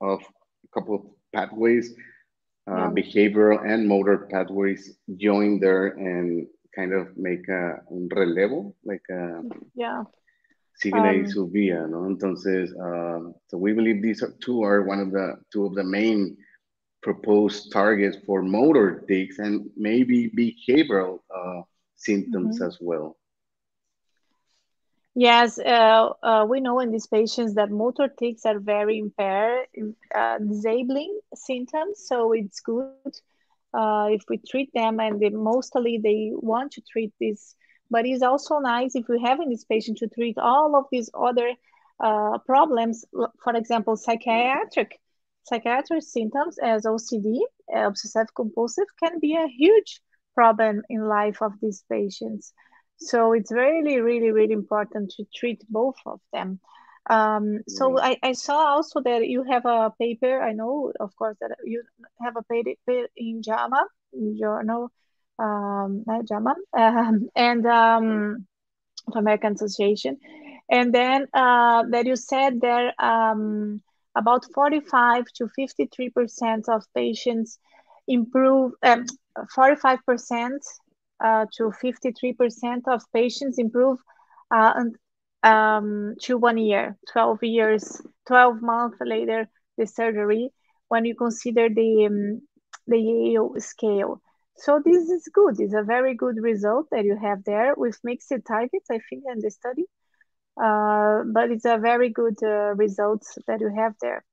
of 0.00 0.20
a 0.20 0.80
couple 0.80 0.94
of 0.94 1.02
pathways 1.34 1.94
uh, 2.70 2.76
yeah. 2.76 2.90
behavioral 2.90 3.68
and 3.68 3.86
motor 3.86 4.28
pathways 4.30 4.96
join 5.16 5.60
there 5.60 5.88
and 5.88 6.46
kind 6.74 6.92
of 6.92 7.16
make 7.16 7.46
a 7.48 7.80
relevo, 7.90 8.72
like 8.84 9.02
a 9.10 9.42
yeah. 9.74 10.02
Um, 10.92 11.26
su 11.26 11.48
vía, 11.48 11.86
¿no? 11.86 12.06
Entonces, 12.06 12.72
uh, 12.72 13.32
so 13.46 13.58
we 13.58 13.72
believe 13.72 14.02
these 14.02 14.22
are 14.22 14.34
two 14.40 14.62
are 14.62 14.82
one 14.82 15.00
of 15.00 15.10
the 15.12 15.36
two 15.52 15.66
of 15.66 15.74
the 15.74 15.84
main 15.84 16.36
proposed 17.02 17.70
targets 17.72 18.16
for 18.26 18.42
motor 18.42 19.04
tics 19.06 19.38
and 19.38 19.70
maybe 19.76 20.30
behavioral 20.30 21.20
uh, 21.34 21.62
symptoms 21.96 22.56
mm 22.56 22.62
-hmm. 22.62 22.66
as 22.66 22.78
well. 22.80 23.16
Yes, 25.14 25.58
uh, 25.60 26.10
uh, 26.22 26.44
we 26.48 26.58
know 26.58 26.80
in 26.80 26.90
these 26.90 27.06
patients 27.06 27.54
that 27.54 27.70
motor 27.70 28.08
tics 28.08 28.44
are 28.44 28.58
very 28.58 28.98
impaired, 28.98 29.68
uh, 30.12 30.38
disabling 30.38 31.20
symptoms. 31.34 32.04
So 32.08 32.32
it's 32.32 32.58
good 32.60 33.14
uh, 33.72 34.08
if 34.10 34.22
we 34.28 34.38
treat 34.38 34.72
them, 34.74 34.98
and 34.98 35.20
they, 35.20 35.30
mostly 35.30 35.98
they 35.98 36.32
want 36.34 36.72
to 36.72 36.80
treat 36.80 37.12
this. 37.20 37.54
But 37.94 38.06
it's 38.06 38.24
also 38.24 38.58
nice 38.58 38.96
if 38.96 39.06
we 39.08 39.20
have 39.22 39.38
in 39.38 39.50
this 39.50 39.64
patient 39.64 39.98
to 39.98 40.08
treat 40.08 40.36
all 40.36 40.74
of 40.74 40.86
these 40.90 41.10
other 41.14 41.50
uh, 42.00 42.38
problems. 42.38 43.04
For 43.44 43.54
example, 43.54 43.94
psychiatric 43.96 44.98
psychiatric 45.44 46.02
symptoms 46.02 46.58
as 46.58 46.86
OCD, 46.86 47.38
obsessive 47.72 48.34
compulsive, 48.34 48.88
can 49.00 49.20
be 49.20 49.36
a 49.36 49.46
huge 49.46 50.00
problem 50.34 50.82
in 50.90 51.06
life 51.06 51.40
of 51.40 51.52
these 51.62 51.84
patients. 51.88 52.52
So 52.96 53.32
it's 53.32 53.52
really, 53.52 54.00
really, 54.00 54.32
really 54.32 54.54
important 54.54 55.12
to 55.16 55.24
treat 55.32 55.62
both 55.68 56.00
of 56.04 56.20
them. 56.32 56.58
Um, 57.08 57.60
so 57.68 58.00
I, 58.00 58.16
I 58.24 58.32
saw 58.32 58.58
also 58.74 59.02
that 59.02 59.28
you 59.28 59.44
have 59.44 59.66
a 59.66 59.92
paper. 60.00 60.42
I 60.42 60.52
know, 60.52 60.90
of 60.98 61.14
course, 61.14 61.36
that 61.40 61.56
you 61.64 61.84
have 62.20 62.34
a 62.36 62.42
paper 62.42 63.06
in 63.16 63.40
JAMA 63.40 63.86
journal, 64.40 64.90
um, 65.38 66.04
JAMA, 66.28 66.54
um, 66.76 67.28
and 67.36 67.66
um, 67.66 68.46
American 69.14 69.54
Association, 69.54 70.18
and 70.70 70.94
then 70.94 71.26
uh, 71.34 71.84
that 71.90 72.06
you 72.06 72.16
said 72.16 72.60
there 72.60 72.92
um, 73.02 73.80
about 74.16 74.44
45 74.54 75.24
to 75.36 75.48
53 75.48 76.10
percent 76.10 76.68
of 76.68 76.84
patients 76.94 77.58
improve. 78.06 78.72
Um, 78.82 79.04
45 79.54 79.98
percent 80.06 80.62
uh, 81.22 81.46
to 81.56 81.72
53% 81.82 82.82
of 82.88 83.02
patients 83.12 83.58
improve 83.58 83.98
uh, 84.50 84.72
um, 85.42 86.14
to 86.20 86.38
one 86.38 86.58
year, 86.58 86.96
12 87.12 87.42
years, 87.42 88.00
12 88.26 88.62
months 88.62 88.98
later 89.00 89.48
the 89.76 89.86
surgery 89.86 90.50
when 90.88 91.04
you 91.04 91.14
consider 91.14 91.68
the, 91.68 92.06
um, 92.06 92.42
the 92.86 92.98
Yale 92.98 93.54
scale. 93.58 94.20
So 94.56 94.80
this 94.84 95.08
is 95.08 95.28
good. 95.32 95.60
It's 95.60 95.74
a 95.74 95.82
very 95.82 96.14
good 96.14 96.36
result 96.36 96.88
that 96.90 97.04
you 97.04 97.16
have 97.16 97.44
there 97.44 97.74
with 97.76 97.98
mixed 98.04 98.32
targets, 98.46 98.88
I 98.90 99.00
think, 99.10 99.24
in 99.30 99.40
the 99.40 99.50
study. 99.50 99.84
Uh, 100.56 101.24
but 101.26 101.50
it's 101.50 101.64
a 101.64 101.78
very 101.78 102.10
good 102.10 102.38
uh, 102.42 102.74
results 102.74 103.36
that 103.46 103.60
you 103.60 103.72
have 103.74 103.94
there. 104.00 104.24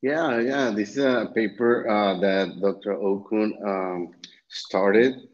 Yeah, 0.00 0.40
yeah. 0.40 0.70
This 0.70 0.96
is 0.96 1.04
a 1.04 1.30
paper 1.32 1.88
uh, 1.88 2.18
that 2.18 2.60
Dr. 2.60 2.94
Okun 2.94 3.54
um, 3.64 4.10
started 4.48 5.28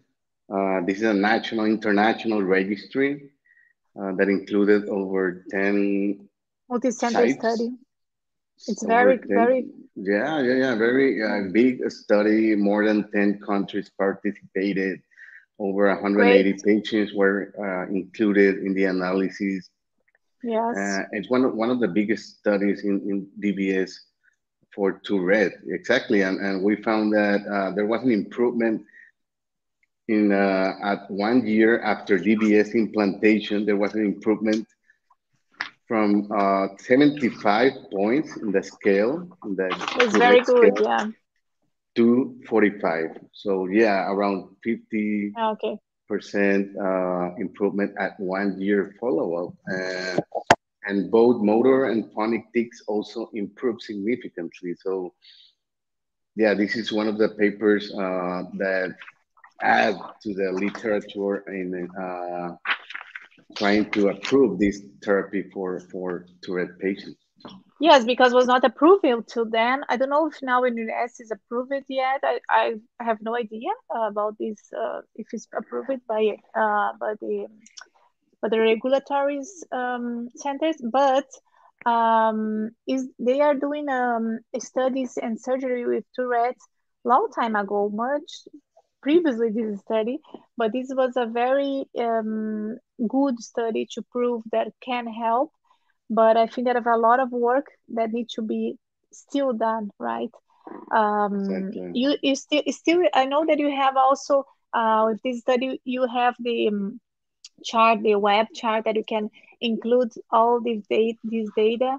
uh, 0.51 0.81
this 0.87 0.99
is 0.99 1.03
a 1.03 1.13
national, 1.13 1.67
international 1.67 2.43
registry 2.43 3.31
uh, 4.01 4.13
that 4.13 4.29
included 4.29 4.89
over 4.89 5.45
10 5.51 6.27
multi-center 6.71 7.29
study. 7.29 7.71
It's 8.67 8.85
very, 8.85 9.19
very. 9.23 9.67
Yeah, 9.95 10.41
yeah, 10.43 10.55
yeah. 10.55 10.75
Very 10.75 11.23
uh, 11.23 11.51
big 11.53 11.91
study. 11.91 12.55
More 12.55 12.87
than 12.87 13.11
10 13.11 13.41
countries 13.41 13.91
participated. 13.97 15.01
Over 15.61 15.89
180 15.89 16.53
Great. 16.53 16.65
patients 16.65 17.13
were 17.15 17.53
uh, 17.59 17.93
included 17.93 18.59
in 18.59 18.75
the 18.75 18.85
analysis. 18.85 19.71
Yes. 20.43 20.77
Uh, 20.77 21.03
it's 21.13 21.29
one 21.29 21.45
of, 21.45 21.55
one 21.55 21.71
of 21.71 21.81
the 21.81 21.89
biggest 21.89 22.39
studies 22.39 22.85
in, 22.85 23.01
in 23.11 23.27
DBS 23.41 23.93
for 24.73 25.01
Tourette. 25.05 25.55
Exactly. 25.67 26.23
And, 26.23 26.39
and 26.39 26.63
we 26.63 26.77
found 26.77 27.13
that 27.13 27.45
uh, 27.47 27.75
there 27.75 27.87
was 27.87 28.03
an 28.03 28.13
improvement 28.13 28.85
in 30.09 30.33
uh, 30.33 30.73
at 30.83 31.11
one 31.11 31.47
year 31.47 31.83
after 31.83 32.19
DBS 32.19 32.75
implantation, 32.75 33.67
there 33.67 33.77
was 33.77 33.95
an 33.95 34.05
improvement 34.05 34.67
from 35.89 36.31
uh, 36.31 36.69
75 36.79 37.73
points 37.91 38.37
in 38.37 38.53
the 38.53 38.63
scale. 38.63 39.27
In 39.45 39.57
the 39.57 39.69
it's 39.97 40.15
very 40.15 40.43
good, 40.43 40.79
yeah. 40.81 41.07
To 41.97 42.39
45. 42.47 43.19
So 43.33 43.67
yeah, 43.67 44.13
around 44.13 44.55
50 44.63 45.33
ah, 45.37 45.51
okay. 45.53 45.79
percent 46.07 46.77
uh, 46.79 47.35
improvement 47.39 47.95
at 47.99 48.21
one 48.21 48.61
year 48.61 48.95
follow-up. 49.01 49.55
Uh, 49.67 50.21
and 50.85 51.11
both 51.11 51.43
motor 51.43 51.87
and 51.87 52.13
phonic 52.13 52.45
tics 52.55 52.83
also 52.87 53.31
improved 53.35 53.83
significantly. 53.83 54.77
So 54.79 55.15
yeah, 56.37 56.55
this 56.55 56.77
is 56.77 56.93
one 56.93 57.09
of 57.09 57.19
the 57.19 57.31
papers 57.31 57.93
uh, 57.93 58.45
that 58.59 58.95
add 59.61 59.97
to 60.23 60.35
the 60.35 60.53
literature 60.53 61.39
in 61.49 61.89
uh, 62.01 62.55
trying 63.57 63.91
to 63.93 64.09
approve 64.09 64.59
this 64.59 64.83
therapy 65.03 65.43
for, 65.53 65.81
for 65.81 66.27
Tourette 66.43 66.79
patients. 66.79 67.19
Yes, 67.81 68.05
because 68.05 68.35
was 68.35 68.47
not 68.47 68.65
approved 68.65 69.05
till 69.29 69.49
then. 69.49 69.85
I 69.89 69.97
don't 69.97 70.11
know 70.11 70.27
if 70.27 70.43
now 70.43 70.65
in 70.65 70.77
US 70.79 71.21
is 71.21 71.31
approved 71.31 71.85
yet. 71.89 72.21
I, 72.25 72.41
I 72.51 72.75
have 72.99 73.19
no 73.21 73.37
idea 73.37 73.71
about 73.95 74.37
this 74.39 74.59
uh, 74.77 75.03
if 75.15 75.29
it's 75.33 75.47
approved 75.57 76.01
by 76.09 76.39
uh, 76.57 76.93
by 76.99 77.15
the 77.21 77.47
by 78.43 78.49
the 78.49 78.59
regulatory 78.59 79.41
um, 79.71 80.29
centers, 80.35 80.77
but 80.83 81.27
um, 81.87 82.71
is 82.89 83.07
they 83.21 83.41
are 83.41 83.55
doing 83.55 83.89
um, 83.89 84.41
studies 84.59 85.17
and 85.17 85.41
surgery 85.41 85.87
with 85.87 86.05
Tourette's 86.17 86.67
long 87.05 87.29
time 87.33 87.55
ago, 87.55 87.89
much 87.89 88.49
previously 89.03 89.51
this 89.51 89.81
study, 89.81 90.19
but 90.57 90.73
this 90.73 90.89
was 90.91 91.13
a 91.17 91.27
very 91.27 91.85
um, 91.99 92.77
good 93.09 93.39
study 93.41 93.87
to 93.93 94.03
prove 94.13 94.43
that 94.53 94.69
can 94.85 95.07
help. 95.07 95.53
But 96.11 96.37
I 96.37 96.47
think 96.47 96.67
that 96.67 96.77
a 96.87 96.97
lot 96.97 97.21
of 97.21 97.31
work 97.33 97.67
that 97.95 98.13
needs 98.13 98.35
to 98.35 98.43
be 98.43 98.77
still 99.13 99.53
done, 99.53 99.91
right? 99.99 100.31
Um, 100.95 101.35
exactly. 101.41 101.91
You 101.93 102.17
you 102.23 102.35
still 102.37 102.63
still 102.69 103.03
I 103.15 103.25
know 103.27 103.45
that 103.47 103.59
you 103.59 103.71
have 103.75 103.97
also 103.97 104.45
uh, 104.73 105.05
with 105.09 105.21
this 105.23 105.41
study 105.41 105.81
you 105.85 106.07
have 106.07 106.35
the 106.39 106.69
um, 106.69 107.01
chart, 107.65 108.03
the 108.03 108.17
web 108.17 108.47
chart 108.55 108.85
that 108.85 108.97
you 108.97 109.05
can 109.05 109.31
include 109.61 110.13
all 110.31 110.61
this 110.61 110.83
data, 110.89 111.19
this 111.25 111.49
data 111.57 111.99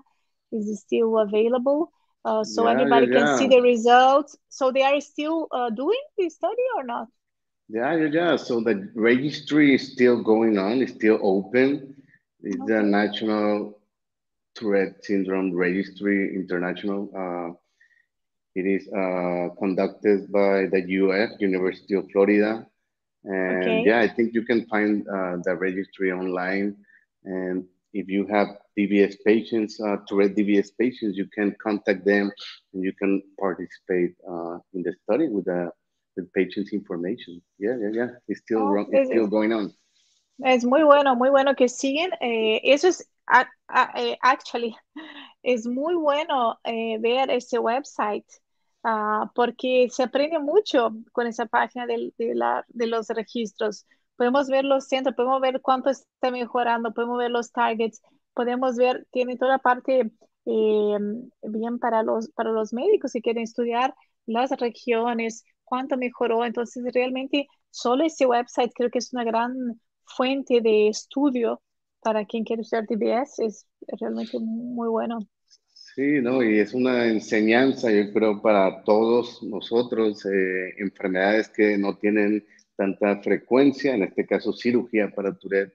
is 0.52 0.80
still 0.82 1.18
available. 1.20 1.92
Uh, 2.26 2.44
so 2.44 2.66
yeah, 2.66 2.80
anybody 2.80 3.08
yeah, 3.08 3.20
can 3.20 3.38
see 3.38 3.48
the 3.48 3.62
results. 3.62 4.38
So 4.50 4.72
they 4.72 4.84
are 4.84 5.00
still 5.00 5.48
uh, 5.52 5.70
doing 5.70 6.02
the 6.18 6.30
study 6.30 6.64
or 6.76 6.84
not? 6.84 7.08
Yeah, 7.70 7.96
yeah, 7.96 8.10
yeah. 8.12 8.36
So 8.36 8.62
the 8.62 8.90
registry 8.96 9.76
is 9.76 9.94
still 9.94 10.24
going 10.24 10.58
on, 10.58 10.82
it's 10.82 10.94
still 10.94 11.20
open. 11.22 11.96
It's 12.42 12.56
okay. 12.56 12.74
the 12.74 12.84
National 12.84 13.80
Tourette 14.56 15.04
Syndrome 15.04 15.54
Registry 15.54 16.36
International. 16.36 17.10
Uh, 17.16 17.54
it 18.56 18.66
is 18.66 18.88
uh, 18.90 19.50
conducted 19.60 20.32
by 20.32 20.66
the 20.68 20.82
UF, 20.82 21.40
University 21.40 21.96
of 21.96 22.10
Florida. 22.12 22.66
And 23.24 23.64
okay. 23.64 23.84
yeah, 23.86 24.00
I 24.00 24.08
think 24.08 24.34
you 24.34 24.44
can 24.44 24.66
find 24.68 25.08
uh, 25.08 25.38
the 25.44 25.56
registry 25.56 26.12
online. 26.12 26.76
And 27.24 27.66
if 27.94 28.08
you 28.08 28.28
have 28.28 28.48
DBS 28.78 29.16
patients, 29.26 29.80
uh, 29.82 29.98
Tourette 30.08 30.36
DBS 30.36 30.70
patients, 30.80 31.18
you 31.18 31.28
can 31.34 31.56
contact 31.62 32.06
them 32.06 32.32
and 32.74 32.84
you 32.84 32.94
can 32.94 33.22
participate 33.40 34.16
uh, 34.30 34.58
in 34.74 34.84
the 34.84 34.94
study 35.04 35.28
with 35.28 35.46
the 35.46 35.72
with 36.16 36.32
patients' 36.34 36.74
information. 36.74 37.42
Yeah, 37.58 37.78
yeah, 37.80 37.90
yeah. 37.94 38.08
It's 38.28 38.42
still, 38.42 38.60
oh, 38.60 38.86
it's 38.92 39.10
still 39.10 39.28
going 39.28 39.54
on. 39.54 39.74
Es 40.44 40.64
muy 40.64 40.84
bueno, 40.84 41.16
muy 41.16 41.30
bueno 41.30 41.56
que 41.56 41.68
siguen. 41.68 42.12
Eh, 42.22 42.62
eso 42.64 42.88
es, 42.88 43.10
eh, 43.96 44.18
actually, 44.22 44.76
es 45.44 45.68
muy 45.68 45.96
bueno 45.96 46.60
eh, 46.64 46.98
ver 47.00 47.30
ese 47.30 47.60
website 47.60 48.26
uh, 48.84 49.28
porque 49.36 49.90
se 49.90 50.04
aprende 50.04 50.40
mucho 50.40 50.92
con 51.12 51.28
esa 51.28 51.46
página 51.46 51.86
de, 51.86 52.14
de, 52.18 52.36
la, 52.36 52.66
de 52.70 52.88
los 52.88 53.10
registros. 53.10 53.86
Podemos 54.20 54.50
ver 54.50 54.66
los 54.66 54.90
centros, 54.90 55.16
podemos 55.16 55.40
ver 55.40 55.62
cuánto 55.62 55.90
está 55.90 56.30
mejorando, 56.30 56.94
podemos 56.94 57.18
ver 57.20 57.32
los 57.32 57.54
targets, 57.54 58.02
podemos 58.34 58.76
ver, 58.76 59.08
tiene 59.12 59.38
toda 59.38 59.54
la 59.54 59.60
parte 59.60 60.12
bien 60.46 61.80
para 61.80 62.04
los, 62.04 62.30
para 62.32 62.52
los 62.52 62.74
médicos 62.74 63.14
que 63.14 63.22
quieren 63.22 63.44
estudiar 63.44 63.96
las 64.26 64.52
regiones, 64.52 65.46
cuánto 65.64 65.96
mejoró. 65.96 66.44
Entonces, 66.44 66.84
realmente, 66.94 67.48
solo 67.70 68.04
ese 68.04 68.26
website 68.26 68.74
creo 68.76 68.90
que 68.90 69.00
es 69.00 69.14
una 69.14 69.24
gran 69.24 69.54
fuente 70.04 70.60
de 70.60 70.90
estudio 70.90 71.62
para 72.02 72.26
quien 72.26 72.44
quiere 72.44 72.64
estudiar 72.64 72.88
DBS, 72.88 73.40
es 73.46 73.66
realmente 74.02 74.38
muy 74.38 74.90
bueno. 74.90 75.20
Sí, 75.74 76.20
no, 76.22 76.44
y 76.44 76.60
es 76.60 76.74
una 76.74 77.08
enseñanza, 77.08 77.90
yo 77.90 78.12
creo, 78.12 78.42
para 78.42 78.84
todos 78.84 79.42
nosotros, 79.44 80.26
eh, 80.26 80.74
enfermedades 80.78 81.48
que 81.48 81.78
no 81.78 81.98
tienen 81.98 82.46
tanta 82.80 83.18
frecuencia, 83.22 83.94
en 83.94 84.04
este 84.04 84.26
caso 84.26 84.54
cirugía 84.54 85.12
para 85.14 85.38
Tourette, 85.38 85.74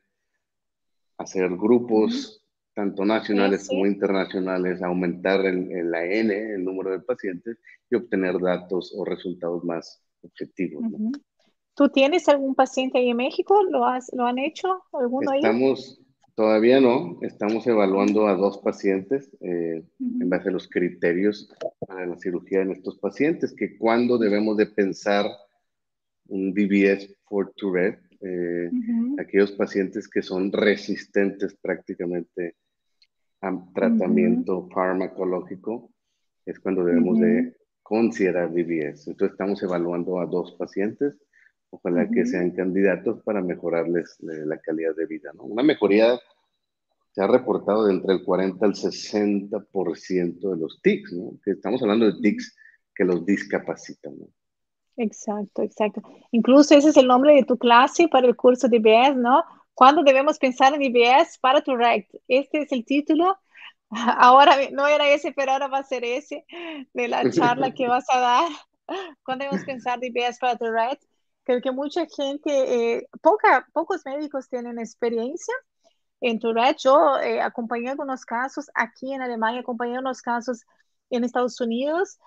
hacer 1.18 1.50
grupos, 1.50 2.42
tanto 2.72 3.04
nacionales 3.04 3.68
como 3.68 3.84
internacionales, 3.84 4.82
aumentar 4.82 5.44
el, 5.44 5.70
el, 5.70 5.94
N, 5.94 6.54
el 6.54 6.64
número 6.64 6.92
de 6.92 7.00
pacientes, 7.00 7.58
y 7.90 7.96
obtener 7.96 8.40
datos 8.40 8.94
o 8.96 9.04
resultados 9.04 9.62
más 9.64 10.02
objetivos. 10.22 10.82
¿Tú 11.74 11.90
tienes 11.90 12.26
algún 12.30 12.54
paciente 12.54 12.96
ahí 12.96 13.10
en 13.10 13.18
México? 13.18 13.62
¿Lo, 13.64 13.84
has, 13.84 14.10
lo 14.14 14.24
han 14.24 14.38
hecho? 14.38 14.82
¿Alguno 14.94 15.30
Estamos, 15.34 16.00
todavía 16.34 16.80
no, 16.80 17.18
estamos 17.20 17.66
evaluando 17.66 18.28
a 18.28 18.34
dos 18.34 18.56
pacientes 18.58 19.30
eh, 19.42 19.84
en 19.98 20.30
base 20.30 20.48
a 20.48 20.52
los 20.52 20.68
criterios 20.68 21.52
para 21.86 22.06
la 22.06 22.16
cirugía 22.16 22.62
en 22.62 22.70
estos 22.70 22.96
pacientes, 22.96 23.54
que 23.54 23.76
cuando 23.76 24.16
debemos 24.16 24.56
de 24.56 24.64
pensar 24.64 25.26
un 26.28 26.52
DBS 26.54 27.16
for 27.24 27.52
Tourette, 27.56 28.00
eh, 28.20 28.70
aquellos 29.18 29.52
pacientes 29.52 30.08
que 30.08 30.22
son 30.22 30.50
resistentes 30.52 31.54
prácticamente 31.60 32.56
tratamiento 33.74 34.68
farmacológico, 34.70 35.90
es 36.46 36.58
cuando 36.60 36.84
debemos 36.84 37.18
de 37.20 37.56
considerar 37.82 38.50
DBS. 38.50 39.08
Entonces 39.08 39.32
estamos 39.32 39.62
evaluando 39.62 40.20
a 40.20 40.26
dos 40.26 40.52
pacientes, 40.52 41.18
ojalá 41.70 42.08
que 42.10 42.24
sean 42.24 42.52
candidatos 42.52 43.22
para 43.22 43.42
mejorarles 43.42 44.16
eh, 44.22 44.46
la 44.46 44.58
calidad 44.58 44.94
de 44.96 45.06
vida. 45.06 45.30
¿no? 45.34 45.44
Una 45.44 45.62
mejoría 45.62 46.18
se 47.12 47.22
ha 47.22 47.26
reportado 47.26 47.86
de 47.86 47.94
entre 47.94 48.14
el 48.14 48.24
40 48.24 48.64
al 48.64 48.72
60% 48.74 50.50
de 50.50 50.56
los 50.56 50.80
TICs, 50.82 51.12
¿no? 51.12 51.38
que 51.44 51.52
estamos 51.52 51.82
hablando 51.82 52.06
de 52.06 52.20
TICs 52.20 52.56
que 52.94 53.04
los 53.04 53.24
discapacitan. 53.24 54.18
¿no? 54.18 54.28
Exacto, 54.96 55.62
exacto. 55.62 56.02
Incluso 56.30 56.74
ese 56.74 56.90
es 56.90 56.96
el 56.96 57.06
nombre 57.06 57.34
de 57.34 57.44
tu 57.44 57.58
clase 57.58 58.08
para 58.08 58.26
el 58.26 58.36
curso 58.36 58.68
de 58.68 58.76
IBS, 58.76 59.16
¿no? 59.16 59.44
¿Cuándo 59.74 60.02
debemos 60.02 60.38
pensar 60.38 60.72
en 60.74 60.82
IBS 60.82 61.38
para 61.40 61.60
tu 61.62 61.76
RECT? 61.76 62.14
Este 62.28 62.62
es 62.62 62.72
el 62.72 62.84
título. 62.84 63.36
Ahora 63.90 64.56
no 64.72 64.86
era 64.86 65.08
ese, 65.08 65.32
pero 65.32 65.52
ahora 65.52 65.68
va 65.68 65.78
a 65.78 65.84
ser 65.84 66.04
ese 66.04 66.44
de 66.92 67.08
la 67.08 67.22
charla 67.30 67.72
que 67.72 67.88
vas 67.88 68.06
a 68.10 68.18
dar. 68.18 68.48
¿Cuándo 69.24 69.44
debemos 69.44 69.64
pensar 69.64 69.98
en 70.02 70.14
IBS 70.14 70.38
para 70.38 70.56
tu 70.56 70.66
RECT? 70.66 71.02
Creo 71.44 71.60
que 71.60 71.72
mucha 71.72 72.06
gente, 72.06 72.50
eh, 72.96 73.08
poca, 73.20 73.66
pocos 73.72 74.04
médicos 74.06 74.48
tienen 74.48 74.78
experiencia 74.78 75.54
en 76.20 76.38
Tourette. 76.38 76.78
Yo 76.82 77.18
eh, 77.18 77.40
acompañé 77.40 77.90
algunos 77.90 78.24
casos 78.24 78.70
aquí 78.74 79.12
en 79.12 79.22
Alemania, 79.22 79.60
acompañé 79.60 79.98
unos 79.98 80.22
casos 80.22 80.62
en 81.10 81.24
Estados 81.24 81.60
Unidos, 81.60 82.18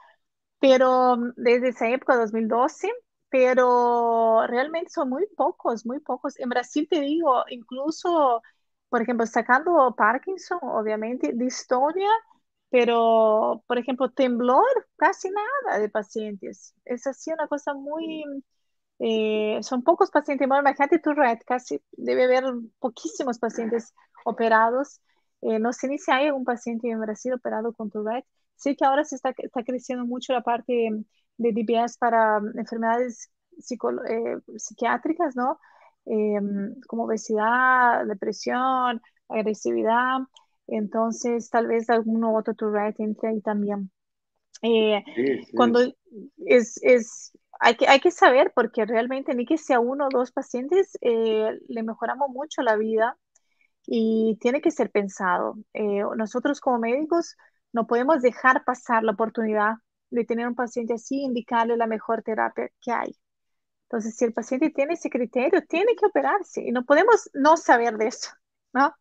pero 0.60 1.18
desde 1.36 1.70
esa 1.70 1.90
época, 1.90 2.16
2012, 2.18 2.90
pero 3.30 4.46
realmente 4.48 4.92
son 4.92 5.10
muy 5.10 5.26
pocos, 5.36 5.86
muy 5.86 6.00
pocos. 6.00 6.40
En 6.40 6.50
Brasil 6.50 6.88
te 6.90 7.02
digo, 7.02 7.44
incluso, 7.50 8.42
por 8.90 9.02
ejemplo, 9.02 9.26
sacando 9.26 9.94
Parkinson, 9.98 10.60
obviamente, 10.64 11.32
distonia, 11.36 12.10
pero, 12.70 13.64
por 13.68 13.78
ejemplo, 13.78 14.12
temblor, 14.12 14.66
casi 14.98 15.30
nada 15.32 15.80
de 15.80 15.90
pacientes. 15.90 16.74
Es 16.86 17.08
así 17.08 17.32
una 17.32 17.48
cosa 17.48 17.74
muy... 17.74 18.24
Eh, 19.00 19.60
son 19.64 19.84
pocos 19.84 20.10
pacientes, 20.12 20.48
bueno, 20.48 20.62
imagínate 20.62 21.00
tu 21.00 21.14
red, 21.14 21.38
casi 21.46 21.82
debe 21.92 22.26
haber 22.26 22.46
poquísimos 22.80 23.38
pacientes 23.40 23.94
operados. 24.26 25.02
Eh, 25.42 25.60
no 25.60 25.72
sé 25.74 25.88
ni 25.88 26.00
si 26.00 26.12
hay 26.12 26.28
algún 26.28 26.46
paciente 26.46 26.90
en 26.90 27.00
Brasil 27.00 27.34
operado 27.34 27.74
con 27.74 27.92
tu 27.92 28.04
Sí 28.58 28.76
que 28.76 28.86
ahora 28.86 29.06
se 29.06 29.16
está, 29.16 29.34
está 29.38 29.64
creciendo 29.64 30.06
mucho 30.06 30.34
la 30.34 30.42
parte 30.42 30.90
de 31.38 31.52
DBS 31.52 31.98
para 32.00 32.42
enfermedades 32.56 33.30
eh, 34.10 34.38
psiquiátricas, 34.58 35.36
¿no? 35.36 35.60
Em, 36.06 36.80
como 36.88 37.04
obesidad, 37.04 38.06
depresión, 38.06 39.02
agresividad. 39.30 40.20
Entonces, 40.68 41.50
tal 41.50 41.68
vez 41.68 41.90
algún 41.90 42.24
otro 42.24 42.54
Tourette 42.56 43.00
entre 43.00 43.30
ahí 43.30 43.42
también. 43.42 43.92
Eh, 44.64 45.04
cuando 45.56 45.82
es, 46.46 46.80
es 46.82 47.32
hay, 47.60 47.76
que, 47.76 47.88
hay 47.88 48.00
que 48.00 48.12
saber, 48.12 48.52
porque 48.56 48.86
realmente 48.86 49.36
ni 49.36 49.46
que 49.46 49.58
sea 49.58 49.80
uno 49.80 50.08
o 50.08 50.10
dos 50.10 50.32
pacientes, 50.32 50.98
eh, 51.02 51.60
le 51.68 51.84
mejoramos 51.84 52.30
mucho 52.30 52.64
la 52.64 52.76
vida 52.76 53.18
y 53.86 54.38
tiene 54.42 54.62
que 54.62 54.72
ser 54.72 54.92
pensado. 54.92 55.56
nosotros 56.16 56.60
como 56.60 56.80
médicos 56.80 57.36
no 57.78 57.86
podemos 57.86 58.24
dejar 58.24 58.66
pasar 58.66 59.04
la 59.04 59.12
oportunidad 59.12 59.76
de 60.10 60.26
tener 60.26 60.48
un 60.48 60.56
paciente 60.56 60.96
así, 60.96 61.22
indicarle 61.22 61.78
la 61.78 61.86
mejor 61.86 62.24
terapia 62.24 62.72
que 62.82 62.92
hay. 62.92 63.16
Entonces, 63.84 64.16
si 64.18 64.26
el 64.26 64.34
paciente 64.34 64.72
tiene 64.72 64.96
ese 64.96 65.12
criterio, 65.12 65.64
tiene 65.70 65.96
que 65.96 66.08
operarse 66.08 66.64
y 66.64 66.72
no 66.72 66.86
podemos 66.86 67.30
no 67.36 67.56
saber 67.56 67.98
de 67.98 68.08
eso, 68.08 68.32
¿no? 68.74 68.96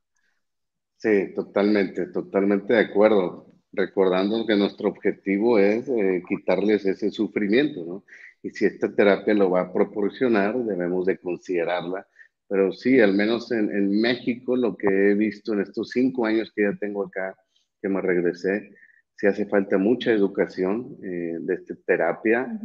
Sí, 0.99 1.33
totalmente, 1.35 2.07
totalmente 2.09 2.75
de 2.75 2.81
acuerdo. 2.81 3.47
Recordando 3.73 4.47
que 4.47 4.57
nuestro 4.57 4.91
objetivo 4.91 5.59
es 5.59 5.89
eh, 5.89 6.23
quitarles 6.29 6.85
ese 6.85 7.11
sufrimiento, 7.11 7.83
¿no? 7.87 8.05
Y 8.43 8.51
si 8.51 8.67
esta 8.67 8.95
terapia 8.95 9.33
lo 9.33 9.51
va 9.51 9.63
a 9.63 9.73
proporcionar, 9.73 10.55
debemos 10.55 11.07
de 11.07 11.19
considerarla. 11.19 12.07
Pero 12.47 12.73
sí, 12.73 13.01
al 13.01 13.15
menos 13.15 13.51
en, 13.53 13.71
en 13.75 14.01
México, 14.03 14.55
lo 14.55 14.77
que 14.77 14.87
he 14.89 15.15
visto 15.15 15.55
en 15.55 15.61
estos 15.63 15.91
cinco 15.91 16.27
años 16.27 16.53
que 16.55 16.65
ya 16.65 16.77
tengo 16.79 17.05
acá, 17.07 17.35
que 17.81 17.89
me 17.89 18.01
regresé, 18.01 18.73
sí 19.17 19.27
hace 19.27 19.47
falta 19.47 19.79
mucha 19.79 20.13
educación 20.13 20.97
eh, 21.03 21.39
de 21.41 21.55
esta 21.55 21.75
terapia, 21.87 22.61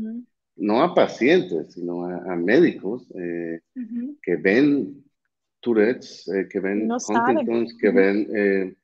no 0.57 0.81
a 0.81 0.93
pacientes, 0.93 1.73
sino 1.73 2.05
a, 2.05 2.35
médicos 2.35 3.07
eh, 3.15 3.61
que 4.21 4.35
ven 4.35 5.03
Tourette's, 5.61 6.27
eh, 6.27 6.47
que 6.49 6.59
ven 6.59 6.89
Huntington's, 6.91 7.75
que 7.77 7.89
ven 7.89 8.75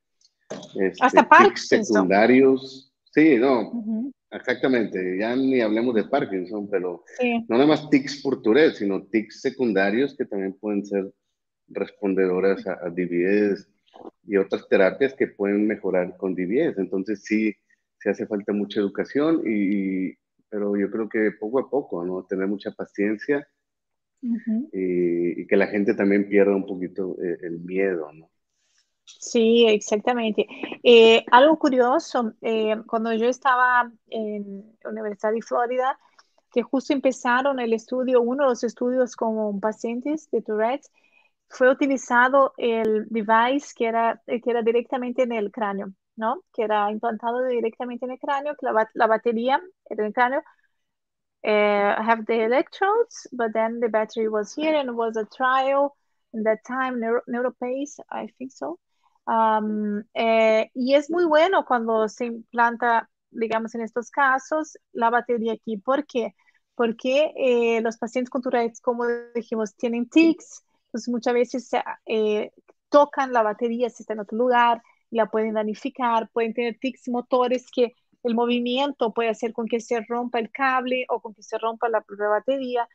este, 0.49 0.93
hasta 1.01 1.27
Parkinson. 1.27 1.83
secundarios. 1.83 2.93
Sí, 3.11 3.37
no, 3.37 4.13
exactamente. 4.31 5.17
Ya 5.19 5.35
ni 5.35 5.59
hablemos 5.59 5.93
de 5.95 6.05
Parkinson, 6.05 6.69
pero 6.69 7.03
no 7.47 7.57
nada 7.57 7.65
más 7.65 7.89
tics 7.89 8.21
por 8.21 8.41
Tourette, 8.41 8.75
sino 8.75 9.03
tics 9.03 9.41
secundarios 9.41 10.15
que 10.15 10.25
también 10.25 10.53
pueden 10.53 10.85
ser 10.85 11.11
respondedoras 11.67 12.65
a, 12.65 12.73
a 12.73 12.89
DBS, 12.89 13.67
y 14.23 14.37
otras 14.37 14.67
terapias 14.67 15.13
que 15.13 15.27
pueden 15.27 15.67
mejorar 15.67 16.17
con 16.17 16.35
DBS. 16.35 16.77
Entonces 16.77 17.23
sí, 17.23 17.55
se 17.99 18.09
hace 18.09 18.27
falta 18.27 18.53
mucha 18.53 18.79
educación, 18.79 19.41
y, 19.45 20.13
pero 20.49 20.75
yo 20.75 20.89
creo 20.89 21.09
que 21.09 21.31
poco 21.39 21.59
a 21.59 21.69
poco, 21.69 22.05
¿no? 22.05 22.25
Tener 22.25 22.47
mucha 22.47 22.71
paciencia 22.71 23.47
y, 24.21 25.47
que 25.47 25.55
la 25.55 25.67
gente 25.67 25.93
también 25.93 26.27
pierda 26.27 26.55
un 26.55 26.65
poquito 26.65 27.15
eh, 27.23 27.37
el, 27.41 27.59
miedo, 27.59 28.11
¿no? 28.13 28.29
Sí, 29.05 29.65
exactamente. 29.67 30.45
Eh, 30.83 31.23
algo 31.31 31.57
curioso, 31.57 32.33
eh, 32.41 32.75
cuando 32.87 33.13
yo 33.13 33.27
estaba 33.27 33.89
en 34.09 34.75
la 34.83 34.89
Universidad 34.89 35.31
de 35.31 35.41
Florida, 35.41 35.97
que 36.51 36.61
justo 36.61 36.93
empezaron 36.93 37.59
el 37.59 37.73
estudio, 37.73 38.21
uno 38.21 38.43
de 38.43 38.49
los 38.49 38.63
estudios 38.63 39.15
con 39.15 39.59
pacientes 39.59 40.29
de 40.31 40.41
Tourette, 40.41 40.87
fue 41.49 41.69
utilizado 41.69 42.53
el 42.57 43.07
device 43.09 43.73
que 43.75 43.87
era, 43.87 44.21
que 44.25 44.41
era 44.45 44.61
directamente 44.61 45.23
en 45.23 45.31
el 45.31 45.51
cráneo, 45.51 45.93
¿no? 46.15 46.43
Que 46.53 46.63
era 46.63 46.91
implantado 46.91 47.45
directamente 47.45 48.05
en 48.05 48.11
el 48.11 48.19
cráneo, 48.19 48.55
que 48.55 48.65
la, 48.65 48.89
la 48.93 49.07
batería 49.07 49.61
era 49.89 50.03
en 50.03 50.07
el 50.07 50.13
cráneo. 50.13 50.43
Uh, 51.43 52.01
have 52.01 52.25
the 52.25 52.43
electrodes, 52.43 53.27
but 53.31 53.53
then 53.53 53.79
the 53.79 53.87
battery 53.87 54.27
was 54.27 54.53
here 54.53 54.75
and 54.75 54.89
it 54.89 54.95
was 54.95 55.15
a 55.15 55.25
trial 55.25 55.95
in 56.33 56.43
that 56.43 56.59
time, 56.65 56.99
Neuro, 56.99 57.21
NeuroPace, 57.29 57.99
I 58.11 58.27
think 58.37 58.51
so. 58.51 58.79
Um, 59.27 60.03
eh, 60.13 60.69
y 60.73 60.95
es 60.95 61.09
muy 61.09 61.25
bueno 61.25 61.65
cuando 61.65 62.07
se 62.07 62.25
implanta, 62.25 63.09
digamos, 63.29 63.75
en 63.75 63.81
estos 63.81 64.09
casos, 64.09 64.77
la 64.93 65.09
batería 65.09 65.53
aquí. 65.53 65.77
¿Por 65.77 66.05
qué? 66.05 66.33
Porque 66.75 67.33
eh, 67.37 67.81
los 67.81 67.97
pacientes 67.97 68.29
con 68.29 68.41
Tourette, 68.41 68.79
como 68.81 69.05
dijimos, 69.35 69.75
tienen 69.75 70.09
tics, 70.09 70.63
pues 70.91 71.07
muchas 71.09 71.33
veces 71.33 71.69
eh, 72.05 72.51
tocan 72.89 73.33
la 73.33 73.43
batería 73.43 73.89
si 73.89 74.03
está 74.03 74.13
en 74.13 74.21
otro 74.21 74.37
lugar, 74.37 74.81
la 75.09 75.27
pueden 75.27 75.53
danificar, 75.53 76.29
pueden 76.31 76.53
tener 76.53 76.77
tics 76.79 77.07
motores 77.09 77.67
que 77.71 77.93
el 78.23 78.35
movimiento 78.35 79.13
puede 79.13 79.29
hacer 79.29 79.53
con 79.53 79.67
que 79.67 79.79
se 79.79 80.01
rompa 80.01 80.39
el 80.39 80.51
cable 80.51 81.05
o 81.09 81.21
con 81.21 81.33
que 81.33 81.43
se 81.43 81.57
rompa 81.57 81.89
la, 81.89 82.03
la 82.17 82.27
batería. 82.27 82.87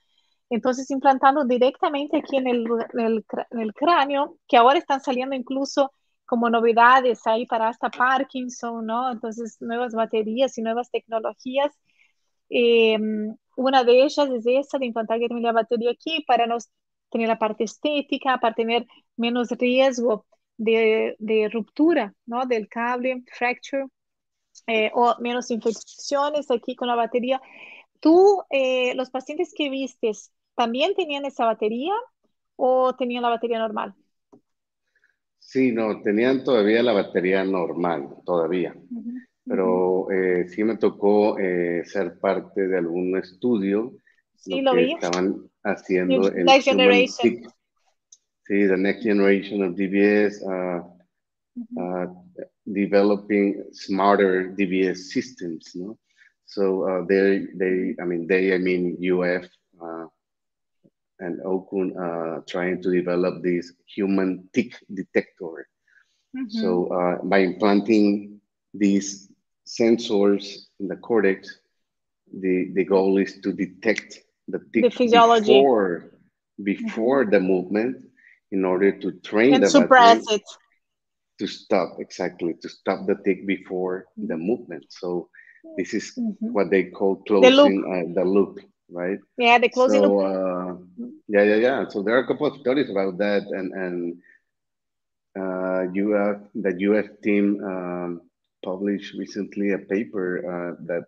Entonces, 0.51 0.91
implantando 0.91 1.45
directamente 1.45 2.19
aquí 2.19 2.37
en 2.37 2.47
el, 2.47 2.67
en, 2.95 3.25
el, 3.61 3.73
cráneo, 3.75 4.37
que 4.47 4.57
ahora 4.59 4.79
están 4.79 5.01
saliendo 5.01 5.35
incluso 5.35 5.93
como 6.27 6.51
novedades 6.51 7.27
ahí 7.27 7.47
para 7.47 7.69
hasta 7.69 7.91
Parkinson, 7.91 8.85
¿no? 8.87 9.11
Entonces, 9.11 9.57
nuevas 9.61 9.95
baterías 9.95 10.57
y 10.59 10.63
nuevas 10.63 10.91
tecnologías. 10.91 11.73
Eh, 12.51 12.99
una 13.57 13.85
de 13.85 14.03
ellas 14.05 14.29
es 14.31 14.45
esa 14.47 14.79
de 14.79 14.87
implantar 14.87 15.19
la 15.21 15.53
batería 15.53 15.91
aquí 15.93 16.23
para 16.27 16.47
nos 16.47 16.69
tener 17.13 17.29
la 17.29 17.39
parte 17.39 17.65
estética, 17.65 18.39
para 18.41 18.55
tener 18.55 18.87
menos 19.17 19.51
riesgo 19.53 20.27
de, 20.59 21.17
de 21.21 21.51
ruptura, 21.51 22.15
¿no? 22.27 22.47
Del 22.47 22.69
cable, 22.69 23.25
fracture, 23.39 23.87
eh, 24.67 24.91
o 24.95 25.17
menos 25.21 25.51
infecciones 25.51 26.51
aquí 26.51 26.77
con 26.77 26.89
la 26.89 26.97
batería. 26.97 27.41
¿Tú, 28.01 28.43
eh, 28.51 28.95
los 28.97 29.11
pacientes 29.11 29.53
que 29.57 29.71
vistes, 29.71 30.33
también 30.57 30.95
tenían 30.95 31.25
esa 31.27 31.47
batería 31.47 31.95
o 32.57 32.95
tenían 32.97 33.23
la 33.23 33.31
batería 33.31 33.59
normal? 33.59 33.95
Sí, 35.39 35.73
no, 35.73 36.01
tenían 36.03 36.45
todavía 36.45 36.83
la 36.83 36.93
batería 36.93 37.45
normal, 37.45 38.09
todavía. 38.25 38.75
Uh 38.91 39.01
-huh. 39.03 39.27
Pero 39.47 40.11
eh, 40.11 40.49
sí 40.49 40.65
me 40.65 40.79
tocó 40.79 41.39
eh, 41.39 41.85
ser 41.85 42.19
parte 42.21 42.69
de 42.69 42.79
algún 42.79 43.17
estudio 43.19 43.93
sí, 44.37 44.61
lo, 44.61 44.63
lo 44.63 44.75
que 44.75 44.85
vi. 44.85 44.95
estaban 44.95 45.51
haciendo 45.65 46.29
el 46.29 46.45
Next 46.45 46.65
Generation. 46.65 47.43
Sí, 48.49 48.67
the 48.67 48.77
next 48.77 49.05
generation 49.05 49.63
of 49.63 49.77
DBS, 49.77 50.43
uh, 50.43 50.49
uh 50.49 50.85
-huh. 51.77 52.07
uh, 52.07 52.13
developing 52.65 53.65
smarter 53.73 54.53
DBS 54.57 55.11
systems. 55.13 55.75
No? 55.75 55.97
So 56.45 56.83
uh, 56.83 57.07
they, 57.07 57.47
they, 57.55 57.95
I 57.99 58.05
mean, 58.05 58.27
they, 58.27 58.53
I 58.55 58.59
mean, 58.59 58.99
UF 59.01 59.47
uh, 59.81 60.07
and 61.21 61.41
Okun 61.45 61.97
uh, 61.97 62.43
trying 62.47 62.83
to 62.83 62.91
develop 62.91 63.43
this 63.43 63.73
human 63.87 64.49
tick 64.53 64.75
detector. 64.89 65.69
Mm 66.35 66.45
-hmm. 66.45 66.61
So 66.61 66.69
by 67.23 67.45
implanting 67.45 68.41
these 68.75 69.29
sensors 69.65 70.71
in 70.79 70.89
the 70.89 70.97
cortex, 70.97 71.63
the, 72.41 72.73
the 72.75 72.85
goal 72.85 73.21
is 73.21 73.41
to 73.41 73.53
detect 73.53 74.25
the 74.49 74.59
the 74.75 74.91
physiology. 74.91 75.53
before, 75.53 76.11
before 76.63 77.25
the 77.27 77.41
movement 77.41 77.97
in 78.53 78.65
order 78.65 78.93
to 79.01 79.13
train 79.21 79.55
and 79.55 79.63
the 79.63 79.69
suppress 79.69 80.29
it 80.31 80.43
to 81.39 81.47
stop 81.47 81.97
exactly 81.99 82.55
to 82.63 82.69
stop 82.69 83.07
the 83.07 83.17
tick 83.25 83.47
before 83.47 84.07
the 84.17 84.37
movement 84.37 84.85
so 84.89 85.29
this 85.77 85.95
is 85.95 86.07
Mhm. 86.19 86.53
what 86.53 86.71
they 86.71 86.85
call 86.85 87.23
loop. 87.27 87.27
closing 87.27 87.77
uh, 87.93 88.07
the 88.15 88.25
loop 88.25 88.59
right 88.91 89.19
yeah 89.39 89.59
the 89.59 89.69
closing 89.69 90.03
so 90.03 90.03
loop 90.03 90.19
uh, 90.21 90.75
yeah 91.29 91.43
yeah 91.43 91.57
yeah 91.69 91.89
so 91.89 92.03
there 92.03 92.17
are 92.17 92.25
a 92.25 92.27
couple 92.27 92.47
of 92.47 92.57
studies 92.61 92.91
about 92.91 93.19
that 93.19 93.43
and 93.59 93.73
and 93.73 93.97
uh, 95.39 95.83
UF 96.03 96.39
the 96.55 96.73
UF 96.87 97.07
team 97.23 97.47
um, 97.65 98.21
published 98.65 99.15
recently 99.19 99.73
a 99.73 99.79
paper 99.79 100.27
uh, 100.53 100.73
that 100.87 101.05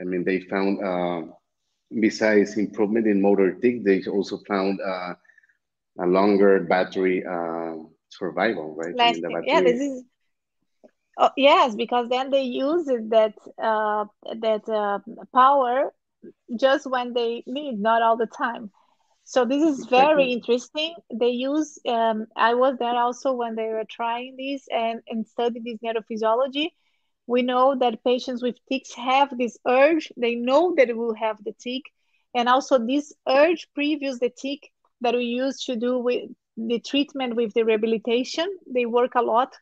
I 0.00 0.04
mean 0.04 0.24
they 0.24 0.40
found 0.40 0.78
uh, 0.82 1.22
besides 2.00 2.56
improvement 2.56 3.06
in 3.06 3.20
motor 3.20 3.52
tick 3.52 3.84
they 3.84 4.02
also 4.04 4.38
found 4.48 4.80
uh, 4.80 5.14
a 6.00 6.06
longer 6.06 6.60
battery 6.60 7.24
uh, 7.24 7.74
survival 8.08 8.74
right? 8.74 8.94
I 8.98 9.12
mean, 9.12 9.22
the 9.22 9.28
Lasting. 9.30 9.44
yeah 9.46 9.60
this 9.60 9.80
is 9.80 10.04
oh, 11.18 11.30
yes 11.36 11.74
because 11.74 12.08
then 12.08 12.30
they 12.30 12.42
use 12.42 12.88
it 12.88 13.10
that 13.10 13.34
uh, 13.62 14.04
that 14.40 14.68
uh, 14.68 14.98
power 15.32 15.92
just 16.58 16.88
when 16.90 17.12
they 17.12 17.42
need 17.46 17.78
not 17.78 18.02
all 18.02 18.16
the 18.16 18.26
time. 18.26 18.70
So 19.24 19.44
this 19.44 19.62
is 19.62 19.86
very 19.86 20.32
interesting. 20.32 20.94
They 21.12 21.30
use 21.30 21.78
um, 21.86 22.26
i 22.36 22.54
was 22.54 22.76
there 22.78 22.96
also 22.96 23.32
when 23.32 23.56
they 23.56 23.68
were 23.68 23.84
trying 23.88 24.36
this 24.36 24.66
and, 24.70 25.00
and 25.08 25.26
study 25.26 25.60
this 25.64 25.78
neurophysiology 25.84 26.70
we 27.26 27.42
know 27.42 27.74
that 27.78 28.04
patients 28.04 28.42
with 28.42 28.56
tics 28.70 28.94
have 28.94 29.36
this 29.36 29.58
urge. 29.66 30.12
They 30.16 30.34
know 30.34 30.74
that 30.76 30.88
it 30.88 30.96
will 30.96 31.14
have 31.14 31.36
the 31.44 31.52
tic. 31.60 31.82
And 32.34 32.48
also 32.48 32.78
this 32.78 33.12
urge 33.28 33.68
previews 33.76 34.18
the 34.18 34.30
tic 34.30 34.70
that 35.00 35.14
we 35.14 35.24
use 35.24 35.64
to 35.64 35.76
do 35.76 35.98
with 35.98 36.30
the 36.56 36.80
treatment 36.80 37.36
with 37.36 37.52
the 37.54 37.64
rehabilitation. 37.64 38.46
They 38.72 38.86
work 38.86 39.14
a 39.14 39.22
lot 39.22 39.54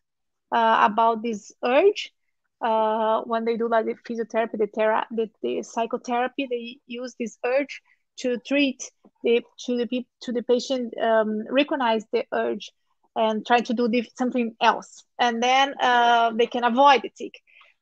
uh, 0.52 0.88
about 0.90 1.22
this 1.22 1.52
urge. 1.64 2.12
Uh, 2.60 3.20
when 3.22 3.44
they 3.44 3.56
do 3.56 3.68
like 3.68 3.86
the 3.86 3.94
physiotherapy 4.08 4.58
the, 4.58 4.66
thera- 4.66 5.06
the, 5.10 5.28
the 5.42 5.62
psychotherapy 5.62 6.46
they 6.48 6.78
use 6.86 7.14
this 7.18 7.36
urge 7.44 7.82
to 8.16 8.38
treat 8.46 8.90
the 9.22 9.42
to 9.58 9.76
the 9.76 10.06
to 10.22 10.32
the 10.32 10.42
patient 10.42 10.94
um, 10.98 11.42
recognize 11.50 12.04
the 12.12 12.24
urge 12.32 12.70
and 13.16 13.44
try 13.46 13.60
to 13.60 13.74
do 13.74 13.88
something 14.16 14.54
else. 14.60 15.04
And 15.18 15.42
then 15.42 15.74
uh, 15.80 16.32
they 16.34 16.46
can 16.46 16.64
avoid 16.64 17.02
the 17.02 17.10
tic 17.10 17.34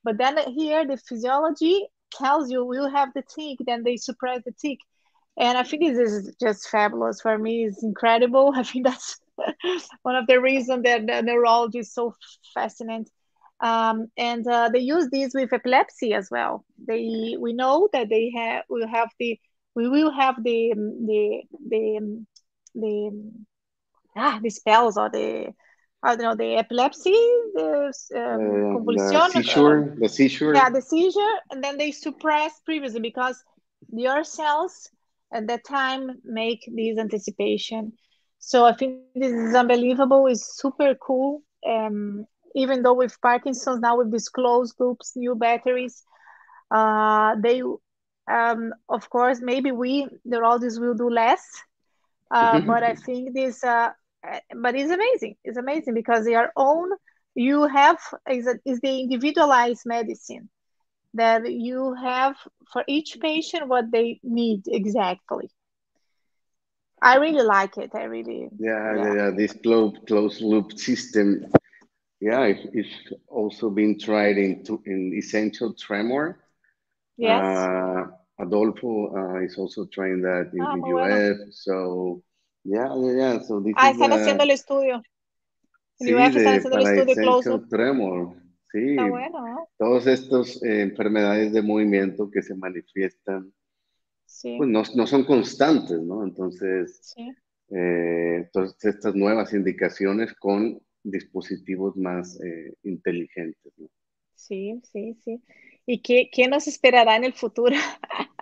but 0.04 0.18
then 0.18 0.38
here 0.52 0.86
the 0.86 0.96
physiology 0.96 1.86
tells 2.12 2.50
you 2.50 2.64
will 2.64 2.90
have 2.90 3.10
the 3.14 3.22
tick, 3.22 3.58
then 3.66 3.82
they 3.84 3.96
suppress 3.96 4.42
the 4.44 4.52
tick. 4.60 4.78
and 5.38 5.56
i 5.58 5.62
think 5.62 5.82
this 5.82 6.12
is 6.12 6.34
just 6.40 6.68
fabulous. 6.68 7.20
For 7.20 7.38
me 7.38 7.64
it's 7.64 7.82
incredible. 7.82 8.52
I 8.56 8.62
think 8.62 8.86
that's 8.86 9.18
one 10.02 10.16
of 10.16 10.26
the 10.26 10.40
reasons 10.40 10.82
that 10.84 11.06
the 11.06 11.22
neurology 11.22 11.80
is 11.80 11.92
so 11.94 12.14
fascinating. 12.54 13.06
Um, 13.60 14.08
and 14.16 14.46
uh, 14.46 14.70
they 14.72 14.80
use 14.80 15.08
these 15.10 15.32
with 15.34 15.52
epilepsy 15.52 16.14
as 16.14 16.28
well. 16.30 16.64
They 16.86 17.36
we 17.38 17.52
know 17.52 17.88
that 17.92 18.08
they 18.08 18.32
have 18.36 18.64
will 18.68 18.88
have 18.88 19.10
the 19.18 19.38
we 19.74 19.88
will 19.88 20.10
have 20.10 20.42
the 20.42 20.72
the 20.74 21.42
the 21.70 22.24
the 22.74 23.32
ah 24.16 24.40
the 24.42 24.50
spells 24.50 24.96
or 24.96 25.10
the 25.10 25.52
I 26.02 26.16
don't 26.16 26.24
know 26.24 26.34
the 26.34 26.56
epilepsy 26.56 27.12
the 27.54 27.92
um, 28.16 28.64
Uh, 28.66 28.70
convulsion 28.70 29.30
the 29.34 29.42
seizure 29.42 29.94
the 29.98 30.08
seizure. 30.08 30.52
yeah 30.52 30.68
the 30.70 30.80
seizure 30.82 31.34
and 31.50 31.62
then 31.62 31.78
they 31.78 31.90
suppress 31.90 32.60
previously 32.64 33.00
because 33.00 33.42
your 33.90 34.24
cells 34.24 34.90
at 35.32 35.46
that 35.48 35.64
time 35.64 36.08
make 36.24 36.60
this 36.74 36.98
anticipation. 36.98 37.92
So 38.38 38.64
i 38.66 38.72
think 38.74 38.92
this 38.94 39.06
is 39.06 39.32
unbelievable 39.32 40.26
it's 40.26 40.56
super 40.60 40.94
cool. 40.94 41.42
Um, 41.48 42.26
even 42.36 42.66
though 42.66 42.80
with 42.82 43.06
parkinson's 43.20 43.80
now 43.80 43.96
with 43.96 44.10
these 44.10 44.28
closed 44.28 44.74
loops 44.78 45.12
new 45.16 45.34
batteries 45.34 46.02
uh, 46.70 47.34
they 47.42 47.62
um, 48.30 48.72
of 48.88 49.08
course 49.10 49.40
maybe 49.42 49.70
we 49.72 50.08
neurologists 50.24 50.78
will 50.80 50.94
do 50.94 51.08
less. 51.10 51.44
Uh, 52.30 52.60
but 52.60 52.82
i 52.82 52.94
think 52.94 53.34
this 53.34 53.62
uh, 53.64 53.90
but 54.54 54.74
it's 54.74 54.90
amazing 54.90 55.36
it's 55.44 55.56
amazing 55.58 55.94
because 55.94 56.26
your 56.26 56.50
own 56.56 56.90
you 57.34 57.66
have 57.66 57.98
is, 58.30 58.46
a, 58.46 58.58
is 58.64 58.80
the 58.80 59.00
individualized 59.00 59.82
medicine 59.86 60.48
that 61.14 61.50
you 61.50 61.94
have 61.94 62.36
for 62.72 62.84
each 62.86 63.18
patient 63.20 63.68
what 63.68 63.90
they 63.90 64.20
need 64.22 64.62
exactly 64.68 65.50
i 67.02 67.16
really 67.16 67.42
like 67.42 67.76
it 67.78 67.90
i 67.94 68.04
really 68.04 68.48
yeah, 68.58 68.94
Yeah. 68.94 69.14
yeah. 69.14 69.30
This 69.30 69.52
closed 69.52 70.06
closed 70.06 70.40
loop 70.40 70.72
system, 70.78 71.46
yeah, 72.20 72.44
it, 72.44 72.70
it's 72.72 73.12
also 73.28 73.70
been 73.70 73.98
tried 73.98 74.38
in 74.38 74.62
in 74.86 75.12
essential 75.16 75.74
tremor. 75.74 76.38
yes 77.16 77.42
Uh, 77.42 78.06
Adolfo 78.38 79.14
uh, 79.14 79.40
is 79.42 79.56
also 79.58 79.86
trying 79.86 80.22
that 80.22 80.50
in, 80.52 80.62
in 80.62 80.80
muy 80.80 80.92
bueno. 80.92 81.16
UF. 81.16 81.52
So 81.52 82.22
yeah. 82.64 83.40
So 83.42 83.60
this 83.60 83.74
ah 83.76 83.90
están 83.90 84.12
haciendo 84.12 84.44
el 84.44 84.50
estudio 84.50 85.02
Sí, 86.02 86.06
de, 86.06 86.60
para 86.70 86.96
el 86.96 87.68
tremor. 87.68 88.36
Sí, 88.72 88.90
Está 88.90 89.06
bueno, 89.06 89.46
¿no? 89.46 89.68
todas 89.78 90.06
estas 90.06 90.62
eh, 90.62 90.80
enfermedades 90.82 91.52
de 91.52 91.62
movimiento 91.62 92.30
que 92.30 92.42
se 92.42 92.54
manifiestan, 92.54 93.52
Sí, 94.24 94.54
pues 94.56 94.70
no, 94.70 94.82
no 94.94 95.06
son 95.06 95.24
constantes, 95.24 96.00
¿no? 96.00 96.24
Entonces, 96.24 96.98
sí. 97.02 97.30
eh, 97.68 98.36
entonces 98.44 98.82
estas 98.82 99.14
nuevas 99.14 99.52
indicaciones 99.52 100.32
con 100.34 100.80
dispositivos 101.04 101.96
más 101.96 102.40
eh, 102.42 102.74
inteligentes, 102.84 103.72
¿no? 103.76 103.88
Sí, 104.34 104.80
sí, 104.90 105.14
sí. 105.22 105.42
¿Y 105.84 106.00
qué, 106.00 106.30
qué 106.32 106.48
nos 106.48 106.66
esperará 106.66 107.16
en 107.16 107.24
el 107.24 107.34
futuro? 107.34 107.76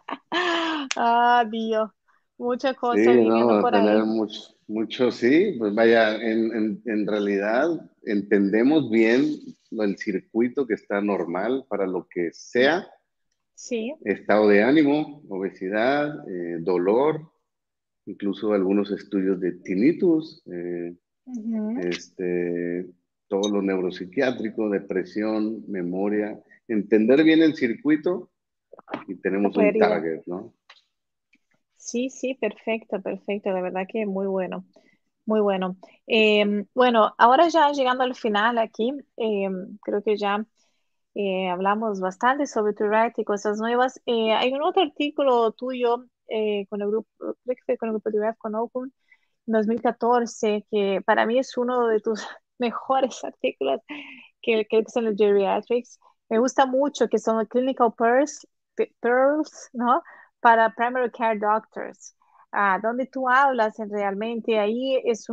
Ah, 0.96 1.44
Dios, 1.48 1.90
mucha 2.40 2.70
Sí, 2.70 2.76
cosa 2.76 3.14
no, 3.14 3.46
va 3.46 3.58
a 3.58 3.62
por 3.62 3.72
tener 3.72 3.98
ahí. 3.98 4.06
mucho, 4.06 4.40
mucho, 4.66 5.10
sí, 5.10 5.56
pues 5.58 5.74
vaya, 5.74 6.16
en, 6.16 6.52
en, 6.56 6.82
en 6.86 7.06
realidad 7.06 7.68
entendemos 8.04 8.90
bien 8.90 9.24
el 9.70 9.96
circuito 9.98 10.66
que 10.66 10.74
está 10.74 11.00
normal 11.00 11.64
para 11.68 11.86
lo 11.86 12.06
que 12.08 12.30
sea, 12.32 12.88
Sí, 13.54 13.94
estado 14.04 14.48
de 14.48 14.62
ánimo, 14.62 15.22
obesidad, 15.28 16.26
eh, 16.28 16.56
dolor, 16.60 17.30
incluso 18.06 18.54
algunos 18.54 18.90
estudios 18.90 19.38
de 19.38 19.52
tinnitus, 19.52 20.42
eh, 20.50 20.94
este, 21.80 22.86
todo 23.28 23.50
lo 23.50 23.60
neuropsiquiátrico, 23.62 24.70
depresión, 24.70 25.62
memoria, 25.68 26.40
entender 26.68 27.22
bien 27.22 27.42
el 27.42 27.54
circuito 27.54 28.30
y 29.06 29.16
tenemos 29.16 29.54
un 29.56 29.78
target, 29.78 30.22
¿no? 30.26 30.54
Sí, 31.80 32.10
sí, 32.10 32.34
perfecto, 32.34 33.00
perfecto. 33.02 33.52
De 33.54 33.62
verdad 33.62 33.86
que 33.88 34.06
muy 34.06 34.26
bueno, 34.26 34.64
muy 35.26 35.40
bueno. 35.40 35.76
Eh, 36.06 36.66
bueno, 36.74 37.14
ahora 37.18 37.48
ya 37.48 37.70
llegando 37.72 38.04
al 38.04 38.14
final 38.14 38.58
aquí, 38.58 38.92
eh, 39.16 39.48
creo 39.82 40.02
que 40.02 40.16
ya 40.18 40.44
eh, 41.14 41.48
hablamos 41.50 42.00
bastante 42.00 42.46
sobre 42.46 42.74
Tourette 42.74 43.18
y 43.20 43.24
cosas 43.24 43.58
nuevas. 43.60 44.00
Eh, 44.06 44.32
hay 44.34 44.52
un 44.54 44.62
otro 44.62 44.82
artículo 44.82 45.52
tuyo 45.52 46.06
eh, 46.28 46.66
con 46.70 46.82
el 46.82 46.88
grupo, 46.88 47.08
creo 47.18 47.36
que 47.46 47.54
fue 47.66 47.78
con 47.78 47.88
el 47.90 47.94
grupo 47.94 48.10
Tourette 48.12 48.38
con 48.38 48.54
Open, 48.56 48.84
en 49.46 49.52
2014, 49.54 50.66
que 50.70 51.02
para 51.06 51.26
mí 51.26 51.38
es 51.38 51.56
uno 51.58 51.88
de 51.88 52.00
tus 52.00 52.26
mejores 52.58 53.24
artículos, 53.24 53.80
que 54.42 54.66
creo 54.68 54.84
que 54.84 54.90
son 54.90 55.04
los 55.06 55.16
Geriatrics. 55.16 55.98
Me 56.28 56.38
gusta 56.38 56.66
mucho 56.66 57.08
que 57.08 57.18
son 57.18 57.44
Clinical 57.46 57.92
Pearls, 57.96 58.46
pe- 58.74 58.94
Pearls, 59.00 59.70
¿no? 59.72 60.02
Para 60.40 60.74
Primary 60.74 61.10
Care 61.10 61.38
Doctors, 61.38 62.16
ah, 62.52 62.78
donde 62.82 63.06
tú 63.06 63.28
hablas 63.28 63.78
en 63.78 63.90
realmente, 63.90 64.58
ahí 64.58 65.00
es 65.04 65.26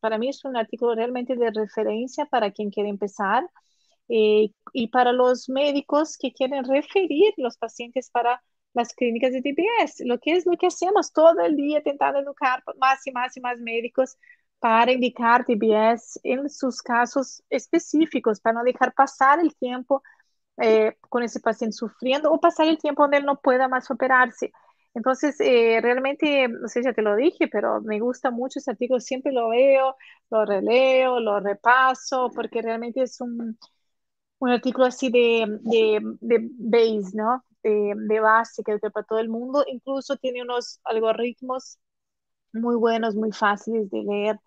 para 0.00 0.18
mí 0.18 0.28
es 0.28 0.44
un 0.44 0.56
artículo 0.56 0.94
realmente 0.94 1.36
de 1.36 1.50
referencia 1.52 2.26
para 2.26 2.50
quien 2.50 2.70
quiere 2.70 2.88
empezar 2.88 3.48
eh, 4.08 4.50
y 4.72 4.88
para 4.88 5.12
los 5.12 5.48
médicos 5.48 6.18
que 6.18 6.32
quieren 6.32 6.64
referir 6.64 7.32
los 7.36 7.56
pacientes 7.56 8.10
para 8.10 8.42
las 8.74 8.94
clínicas 8.94 9.32
de 9.32 9.40
DBS, 9.42 10.04
lo 10.06 10.18
que 10.18 10.32
es 10.32 10.46
lo 10.46 10.56
que 10.56 10.66
hacemos 10.66 11.12
todo 11.12 11.40
el 11.40 11.56
día 11.56 11.82
tentando 11.82 12.18
educar 12.20 12.62
más 12.78 13.06
y 13.06 13.12
más 13.12 13.36
y 13.36 13.40
más 13.40 13.58
médicos 13.60 14.16
para 14.58 14.92
indicar 14.92 15.44
DBS 15.46 16.20
en 16.24 16.48
sus 16.48 16.82
casos 16.82 17.42
específicos, 17.50 18.40
para 18.40 18.54
no 18.58 18.64
dejar 18.64 18.94
pasar 18.94 19.40
el 19.40 19.54
tiempo 19.56 20.02
eh, 20.58 20.96
con 21.08 21.22
ese 21.22 21.40
paciente 21.40 21.76
sufriendo 21.76 22.30
o 22.32 22.40
pasar 22.40 22.68
el 22.68 22.78
tiempo 22.78 23.02
donde 23.02 23.18
él 23.18 23.24
no 23.26 23.40
pueda 23.40 23.68
más 23.68 23.90
operarse. 23.90 24.52
Entonces, 24.94 25.36
eh, 25.40 25.80
realmente, 25.82 26.48
no 26.48 26.68
sé, 26.68 26.82
ya 26.82 26.92
te 26.92 27.02
lo 27.02 27.16
dije, 27.16 27.48
pero 27.48 27.80
me 27.80 27.98
gusta 28.00 28.30
mucho 28.30 28.58
ese 28.58 28.70
artículo, 28.72 29.00
siempre 29.00 29.32
lo 29.32 29.48
veo, 29.48 29.96
lo 30.30 30.44
releo, 30.44 31.18
lo 31.20 31.40
repaso, 31.40 32.30
porque 32.34 32.60
realmente 32.62 33.02
es 33.02 33.20
un, 33.20 33.58
un 34.38 34.50
artículo 34.50 34.86
así 34.86 35.10
de, 35.10 35.46
de, 35.62 36.00
de 36.20 36.50
base, 36.58 37.16
¿no? 37.16 37.44
De, 37.62 37.94
de 37.96 38.20
base 38.20 38.62
que 38.64 38.72
es 38.74 38.80
para 38.92 39.06
todo 39.06 39.18
el 39.20 39.28
mundo. 39.28 39.64
Incluso 39.68 40.16
tiene 40.16 40.42
unos 40.42 40.80
algoritmos 40.84 41.78
muy 42.52 42.76
buenos, 42.76 43.14
muy 43.14 43.32
fáciles 43.32 43.90
de 43.90 44.02
leer, 44.02 44.40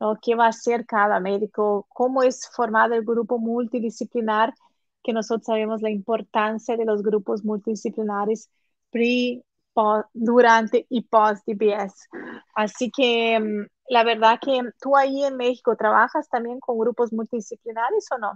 ¿no? 0.00 0.18
¿Qué 0.22 0.34
va 0.34 0.46
a 0.46 0.48
hacer 0.48 0.86
cada 0.86 1.20
médico? 1.20 1.86
¿Cómo 1.90 2.22
es 2.22 2.48
formado 2.54 2.94
el 2.94 3.04
grupo 3.04 3.38
multidisciplinar? 3.38 4.54
Que 5.02 5.12
nosotros 5.12 5.46
sabemos 5.46 5.82
la 5.82 5.90
importancia 5.90 6.76
de 6.76 6.84
los 6.84 7.02
grupos 7.02 7.44
multidisciplinares 7.44 8.50
pre, 8.90 9.42
post, 9.72 10.08
durante 10.14 10.86
y 10.90 11.02
post 11.02 11.42
DBS. 11.46 12.08
Así 12.54 12.90
que 12.90 13.38
mm, 13.40 13.66
la 13.88 14.04
verdad 14.04 14.38
que 14.40 14.60
tú 14.80 14.96
ahí 14.96 15.24
en 15.24 15.36
México 15.36 15.76
trabajas 15.76 16.28
también 16.28 16.60
con 16.60 16.78
grupos 16.78 17.12
multidisciplinares 17.12 18.06
o 18.14 18.18
no? 18.18 18.32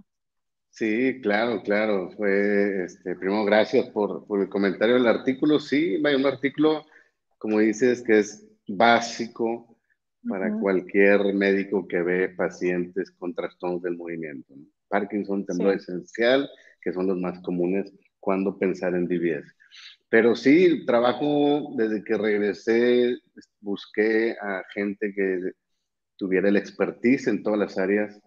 Sí, 0.70 1.20
claro, 1.22 1.62
claro. 1.62 2.11
Fue, 2.16 2.85
este, 2.85 3.16
primero, 3.16 3.44
gracias 3.44 3.88
por, 3.90 4.26
por 4.26 4.40
el 4.42 4.48
comentario 4.48 4.94
del 4.94 5.07
artículo. 5.07 5.59
Sí, 5.59 5.96
vaya, 6.00 6.16
un 6.16 6.26
artículo, 6.26 6.85
como 7.38 7.59
dices, 7.61 8.02
que 8.02 8.18
es 8.20 8.46
básico 8.68 9.76
para 10.26 10.55
Ujú, 10.55 10.59
cualquier 10.59 11.35
médico 11.35 11.87
que 11.88 12.02
ve 12.02 12.29
pacientes 12.31 13.11
con 13.12 13.35
trastornos 13.35 13.83
del 13.83 13.96
movimiento. 13.96 14.55
¿no? 14.57 14.66
Parkinson, 14.88 15.40
Sí, 15.40 15.46
temblor 15.46 15.75
esencial, 15.75 16.49
que 16.81 16.92
son 16.92 17.07
los 17.07 17.18
más 17.18 17.40
comunes 17.40 17.92
cuando 18.20 18.59
pensar 18.59 18.94
en 18.94 19.07
DBS. 19.07 19.53
Pero 20.09 20.35
sí, 20.35 20.85
trabajo 20.87 21.72
desde 21.77 22.03
que 22.05 22.16
regresé, 22.16 23.16
busqué 23.61 24.37
a 24.40 24.62
gente 24.72 25.12
que 25.14 25.53
tuviera 26.16 26.49
el 26.49 26.57
expertise 26.57 27.27
en 27.29 27.42
todas 27.42 27.59
las 27.59 27.79
áreas 27.79 28.20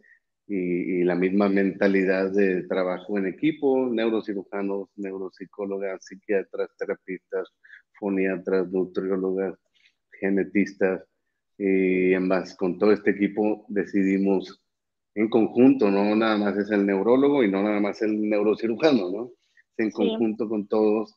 y, 0.45 0.55
y, 0.55 1.03
la 1.03 1.15
misma 1.15 1.47
mentalidad 1.47 2.31
de 2.31 2.63
trabajo 2.63 3.17
en 3.17 3.27
equipo, 3.27 3.87
neurocirujanos, 3.87 4.89
neuropsicólogas, 4.95 6.05
psiquiatras, 6.05 6.69
terapistas, 6.77 7.49
foniatras, 7.99 8.67
nutriólogas, 8.69 9.55
genetistas, 10.19 11.03
y 11.59 12.13
en 12.13 12.29
con 12.57 12.79
todo 12.79 12.93
este 12.93 13.11
equipo 13.11 13.65
decidimos 13.67 14.63
en 15.21 15.29
conjunto, 15.29 15.91
no 15.91 16.15
nada 16.15 16.37
más 16.37 16.57
es 16.57 16.71
el 16.71 16.85
neurólogo 16.85 17.43
y 17.43 17.51
no 17.51 17.63
nada 17.63 17.79
más 17.79 18.01
el 18.01 18.19
neurocirujano, 18.29 19.11
¿no? 19.11 19.31
En 19.77 19.91
sí, 19.97 20.05
conjunto 20.07 20.47
con 20.49 20.67
todos, 20.67 21.15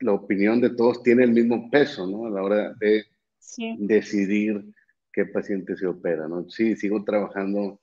la 0.00 0.12
opinión 0.14 0.60
de 0.60 0.70
todos 0.70 1.02
tiene 1.02 1.24
el 1.24 1.32
mismo 1.32 1.70
peso, 1.70 2.06
¿no? 2.06 2.26
A 2.26 2.30
la 2.30 2.42
hora 2.42 2.74
de 2.80 3.04
sí. 3.38 3.82
decidir 3.92 4.64
qué 5.12 5.26
paciente 5.26 5.76
se 5.76 5.86
opera, 5.86 6.28
¿no? 6.28 6.48
Sí, 6.50 6.76
sigo 6.76 7.04
trabajando 7.04 7.80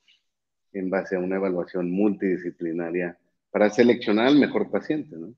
en 0.73 0.89
base 0.89 1.15
a 1.17 1.19
una 1.19 1.37
evaluación 1.37 1.91
multidisciplinaria 1.91 3.17
para 3.51 3.69
seleccionar 3.71 4.27
al 4.27 4.39
mejor 4.39 4.71
paciente, 4.71 5.17
¿no? 5.17 5.33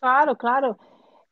Claro, 0.00 0.36
claro. 0.36 0.78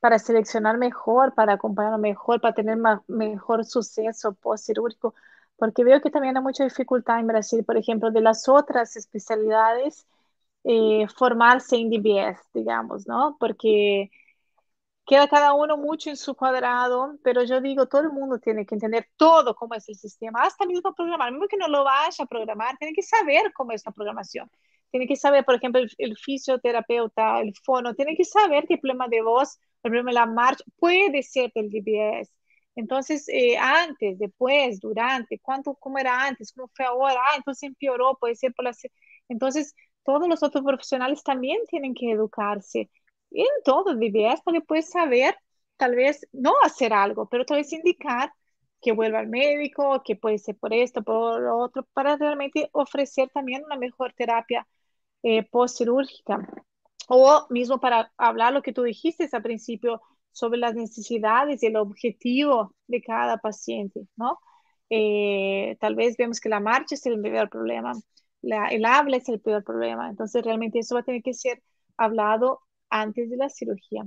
Para 0.00 0.18
seleccionar 0.18 0.78
mejor, 0.78 1.34
para 1.34 1.54
acompañar 1.54 1.98
mejor, 1.98 2.40
para 2.40 2.54
tener 2.54 2.76
ma- 2.76 3.04
mejor 3.06 3.64
suceso 3.64 4.32
postquirúrgico. 4.34 5.14
Porque 5.62 5.84
veo 5.84 6.00
que 6.00 6.10
también 6.10 6.36
hay 6.36 6.42
mucha 6.42 6.64
dificultad 6.64 7.20
en 7.20 7.28
Brasil, 7.28 7.64
por 7.64 7.76
ejemplo, 7.76 8.10
de 8.10 8.20
las 8.20 8.48
otras 8.48 8.96
especialidades, 8.96 10.08
eh, 10.64 11.06
formarse 11.16 11.76
en 11.76 11.88
DBS, 11.88 12.42
digamos, 12.52 13.06
¿no? 13.06 13.36
Porque 13.38 14.10
queda 15.06 15.28
cada 15.28 15.54
uno 15.54 15.76
mucho 15.76 16.10
en 16.10 16.16
su 16.16 16.34
cuadrado, 16.34 17.16
pero 17.24 17.44
yo 17.44 17.60
digo, 17.60 17.86
todo 17.86 18.02
el 18.02 18.10
mundo 18.10 18.40
tiene 18.40 18.66
que 18.66 18.74
entender 18.74 19.08
todo 19.16 19.54
cómo 19.54 19.74
es 19.74 19.88
el 19.88 19.94
sistema, 19.96 20.42
hasta 20.42 20.66
mismo 20.66 20.92
programar, 20.94 21.30
mismo 21.32 21.46
que 21.48 21.56
no 21.56 21.68
lo 21.68 21.84
vaya 21.84 22.24
a 22.24 22.26
programar, 22.26 22.76
tiene 22.78 22.94
que 22.94 23.02
saber 23.02 23.52
cómo 23.54 23.72
es 23.72 23.86
la 23.86 23.92
programación. 23.92 24.50
Tiene 24.90 25.06
que 25.06 25.16
saber, 25.16 25.44
por 25.44 25.54
ejemplo, 25.54 25.80
el, 25.80 25.90
el 25.98 26.16
fisioterapeuta, 26.16 27.40
el 27.40 27.54
fono, 27.64 27.94
tiene 27.94 28.16
que 28.16 28.24
saber 28.24 28.66
qué 28.68 28.78
problema 28.78 29.08
de 29.08 29.22
voz, 29.22 29.58
el 29.84 29.90
problema 29.92 30.10
de 30.10 30.14
la 30.14 30.26
marcha 30.26 30.64
puede 30.78 31.22
ser 31.22 31.52
del 31.54 31.70
DBS. 31.70 32.32
Entonces, 32.74 33.28
eh, 33.28 33.56
antes, 33.58 34.18
después, 34.18 34.80
durante, 34.80 35.38
¿cuánto, 35.40 35.74
cómo 35.74 35.98
era 35.98 36.26
antes, 36.26 36.52
cómo 36.52 36.70
fue 36.74 36.86
ahora? 36.86 37.20
Ah, 37.20 37.36
entonces 37.36 37.64
empeoró, 37.64 38.16
puede 38.18 38.34
ser 38.36 38.52
por 38.54 38.64
la... 38.64 38.72
Entonces, 39.28 39.74
todos 40.04 40.28
los 40.28 40.42
otros 40.42 40.64
profesionales 40.64 41.22
también 41.22 41.58
tienen 41.68 41.94
que 41.94 42.10
educarse 42.10 42.90
en 43.30 43.46
todo 43.64 43.94
DBS 43.94 44.42
porque 44.44 44.60
puedes 44.60 44.90
saber, 44.90 45.36
tal 45.76 45.94
vez 45.96 46.26
no 46.32 46.52
hacer 46.62 46.92
algo, 46.92 47.28
pero 47.28 47.44
tal 47.44 47.58
vez 47.58 47.72
indicar 47.72 48.32
que 48.80 48.92
vuelva 48.92 49.20
al 49.20 49.28
médico, 49.28 50.02
que 50.04 50.16
puede 50.16 50.38
ser 50.38 50.56
por 50.56 50.74
esto, 50.74 51.02
por 51.02 51.40
lo 51.40 51.58
otro, 51.58 51.86
para 51.94 52.16
realmente 52.16 52.68
ofrecer 52.72 53.30
también 53.30 53.64
una 53.64 53.76
mejor 53.76 54.12
terapia 54.14 54.66
eh, 55.22 55.44
postquirúrgica. 55.44 56.46
O 57.08 57.46
mismo 57.50 57.80
para 57.80 58.12
hablar 58.16 58.52
lo 58.52 58.62
que 58.62 58.72
tú 58.72 58.82
dijiste 58.82 59.28
al 59.32 59.42
principio 59.42 60.00
sobre 60.32 60.58
las 60.58 60.74
necesidades 60.74 61.62
y 61.62 61.66
el 61.66 61.76
objetivo 61.76 62.74
de 62.86 63.02
cada 63.02 63.38
paciente, 63.38 64.06
¿no? 64.16 64.38
Eh, 64.90 65.76
tal 65.80 65.94
vez 65.94 66.16
vemos 66.16 66.40
que 66.40 66.48
la 66.48 66.60
marcha 66.60 66.94
es 66.94 67.06
el 67.06 67.20
peor 67.20 67.48
problema, 67.48 67.92
el 68.42 68.84
habla 68.84 69.16
es 69.16 69.28
el 69.28 69.40
peor 69.40 69.64
problema, 69.64 70.10
entonces 70.10 70.42
realmente 70.44 70.78
eso 70.80 70.94
va 70.96 71.00
a 71.00 71.04
tener 71.04 71.22
que 71.22 71.34
ser 71.34 71.62
hablado 71.96 72.60
antes 72.90 73.30
de 73.30 73.36
la 73.36 73.48
cirugía. 73.48 74.02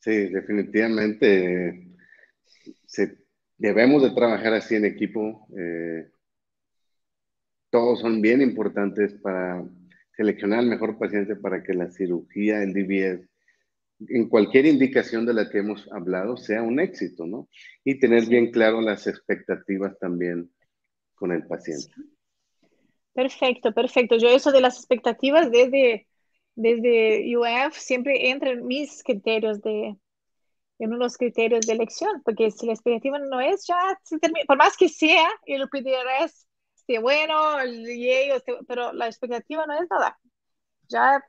Sí, 0.00 0.28
definitivamente 0.28 1.96
debemos 3.58 4.02
de 4.02 4.10
trabajar 4.10 4.54
así 4.54 4.74
en 4.74 4.84
equipo. 4.84 5.46
Eh, 5.56 6.10
todos 7.70 8.00
son 8.00 8.20
bien 8.20 8.40
importantes 8.42 9.14
para 9.14 9.64
seleccionar 10.16 10.60
al 10.60 10.66
mejor 10.66 10.98
paciente 10.98 11.36
para 11.36 11.62
que 11.62 11.74
la 11.74 11.90
cirugía, 11.90 12.62
el 12.62 12.72
DBS, 12.72 13.28
en 14.00 14.28
cualquier 14.28 14.66
indicación 14.66 15.24
de 15.26 15.34
la 15.34 15.48
que 15.48 15.58
hemos 15.58 15.90
hablado, 15.92 16.36
sea 16.36 16.62
un 16.62 16.80
éxito, 16.80 17.26
¿no? 17.26 17.48
Y 17.84 17.98
tener 17.98 18.26
bien 18.26 18.50
claro 18.50 18.80
las 18.80 19.06
expectativas 19.06 19.98
también 19.98 20.50
con 21.14 21.32
el 21.32 21.46
paciente. 21.46 21.94
Perfecto, 23.14 23.72
perfecto. 23.72 24.16
Yo 24.16 24.28
eso 24.28 24.52
de 24.52 24.60
las 24.60 24.76
expectativas 24.76 25.50
desde, 25.50 26.06
desde 26.54 27.36
UF 27.36 27.74
siempre 27.74 28.30
entra 28.30 28.50
en 28.50 28.66
mis 28.66 29.02
criterios 29.02 29.62
de, 29.62 29.96
en 30.78 30.92
unos 30.92 31.16
criterios 31.16 31.66
de 31.66 31.72
elección, 31.72 32.22
porque 32.22 32.50
si 32.50 32.66
la 32.66 32.74
expectativa 32.74 33.18
no 33.18 33.40
es, 33.40 33.66
ya 33.66 33.98
se 34.02 34.18
termina, 34.18 34.44
por 34.46 34.58
más 34.58 34.76
que 34.76 34.88
sea, 34.88 35.26
el 35.46 35.68
PDRS 35.68 36.46
esté 36.76 36.98
bueno, 36.98 37.58
el 37.60 37.84
pero 38.68 38.92
la 38.92 39.06
expectativa 39.06 39.66
no 39.66 39.80
es 39.80 39.88
nada. 39.90 40.18
Ya 40.88 41.24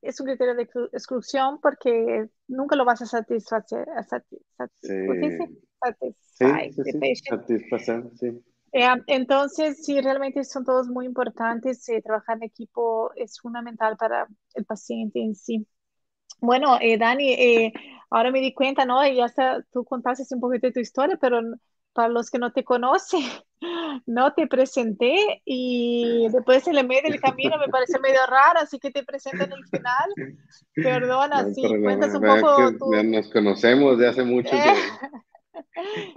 es 0.00 0.20
un 0.20 0.26
criterio 0.26 0.54
de 0.54 0.68
exclusión 0.92 1.60
porque 1.60 2.28
nunca 2.46 2.76
lo 2.76 2.84
vas 2.84 3.02
a 3.02 3.06
satisfacer. 3.06 3.86
satisfacer, 7.28 8.04
sí. 8.14 8.42
Eh, 8.72 8.86
entonces, 9.06 9.84
sí, 9.84 10.00
realmente 10.00 10.44
son 10.44 10.64
todos 10.64 10.88
muy 10.88 11.06
importantes. 11.06 11.88
Eh, 11.88 12.02
trabajar 12.02 12.36
en 12.36 12.44
equipo 12.44 13.10
es 13.16 13.40
fundamental 13.40 13.96
para 13.96 14.26
el 14.54 14.64
paciente 14.64 15.20
en 15.20 15.34
sí. 15.34 15.66
Bueno, 16.40 16.78
eh, 16.80 16.98
Dani, 16.98 17.72
ahora 18.10 18.30
me 18.30 18.40
di 18.40 18.54
cuenta, 18.54 18.84
¿no? 18.84 19.04
Y 19.06 19.20
hasta 19.20 19.62
tú 19.72 19.84
contaste 19.84 20.22
un 20.34 20.40
poquito 20.40 20.68
de 20.68 20.72
tu 20.72 20.80
historia, 20.80 21.18
pero 21.20 21.40
para 21.98 22.10
los 22.10 22.30
que 22.30 22.38
no 22.38 22.52
te 22.52 22.62
conocen, 22.62 23.22
no 24.06 24.32
te 24.32 24.46
presenté 24.46 25.42
y 25.44 26.28
después 26.30 26.64
en 26.68 26.78
el 26.78 26.86
medio 26.86 27.10
del 27.10 27.20
camino 27.20 27.58
me 27.58 27.66
parece 27.66 27.98
medio 27.98 28.24
raro, 28.28 28.60
así 28.60 28.78
que 28.78 28.92
te 28.92 29.02
presento 29.02 29.42
en 29.42 29.50
el 29.50 29.64
final. 29.64 30.14
Perdona, 30.76 31.52
sí, 31.52 31.62
cuentas 31.82 32.14
un 32.14 32.20
poco. 32.20 32.92
Ya 32.92 33.02
nos 33.02 33.28
conocemos 33.32 33.98
de 33.98 34.06
hace 34.06 34.22
mucho. 34.22 34.50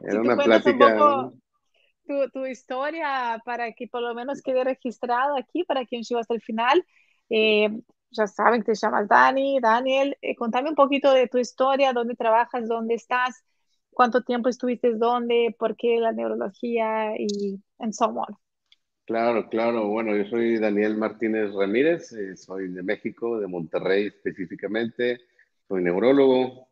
Era 0.03 0.21
una 0.21 0.37
plática 0.37 1.31
tu, 2.31 2.45
historia 2.45 3.41
para 3.43 3.71
que 3.71 3.87
por 3.87 4.03
lo 4.03 4.13
menos 4.13 4.43
quede 4.43 4.63
registrado 4.63 5.35
aquí 5.35 5.63
para 5.63 5.83
quien 5.87 6.03
llegó 6.03 6.21
hasta 6.21 6.35
el 6.35 6.41
final. 6.41 6.85
Eh, 7.31 7.71
ya 8.11 8.27
saben 8.27 8.61
que 8.61 8.73
te 8.73 8.77
llamas 8.77 9.07
Dani, 9.07 9.59
Daniel. 9.59 10.15
Eh, 10.21 10.35
contame 10.35 10.69
un 10.69 10.75
poquito 10.75 11.11
de 11.11 11.27
tu 11.27 11.39
historia, 11.39 11.91
dónde 11.91 12.13
trabajas, 12.13 12.67
dónde 12.67 12.93
estás, 12.93 13.43
cuánto 13.91 14.21
tiempo 14.23 14.49
estuviste 14.49 14.93
dónde, 14.95 15.55
por 15.57 15.75
qué 15.75 15.97
la 15.99 16.11
neurología 16.11 17.13
y 17.17 17.61
en 17.79 17.93
so 17.93 18.05
on. 18.05 18.35
Claro, 19.05 19.49
claro. 19.49 19.87
Bueno, 19.87 20.15
yo 20.15 20.25
soy 20.25 20.57
Daniel 20.57 20.97
Martínez 20.97 21.53
Ramírez, 21.53 22.11
eh, 22.13 22.37
soy 22.37 22.69
de 22.69 22.83
México, 22.83 23.39
de 23.39 23.47
Monterrey 23.47 24.07
específicamente. 24.07 25.19
Soy 25.67 25.83
neurólogo, 25.83 26.67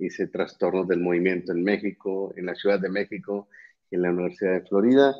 hice 0.00 0.26
trastornos 0.26 0.86
del 0.88 1.00
movimiento 1.00 1.52
en 1.52 1.64
México, 1.64 2.34
en 2.36 2.46
la 2.46 2.54
Ciudad 2.54 2.78
de 2.78 2.90
México 2.90 3.48
en 3.92 4.02
la 4.02 4.10
Universidad 4.10 4.54
de 4.54 4.66
Florida. 4.66 5.14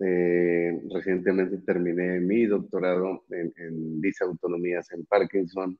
Eh, 0.00 0.82
recientemente 0.92 1.58
terminé 1.58 2.18
mi 2.20 2.46
doctorado 2.46 3.24
en, 3.30 3.52
en 3.56 4.00
disautonomías 4.00 4.90
en 4.92 5.06
Parkinson 5.06 5.78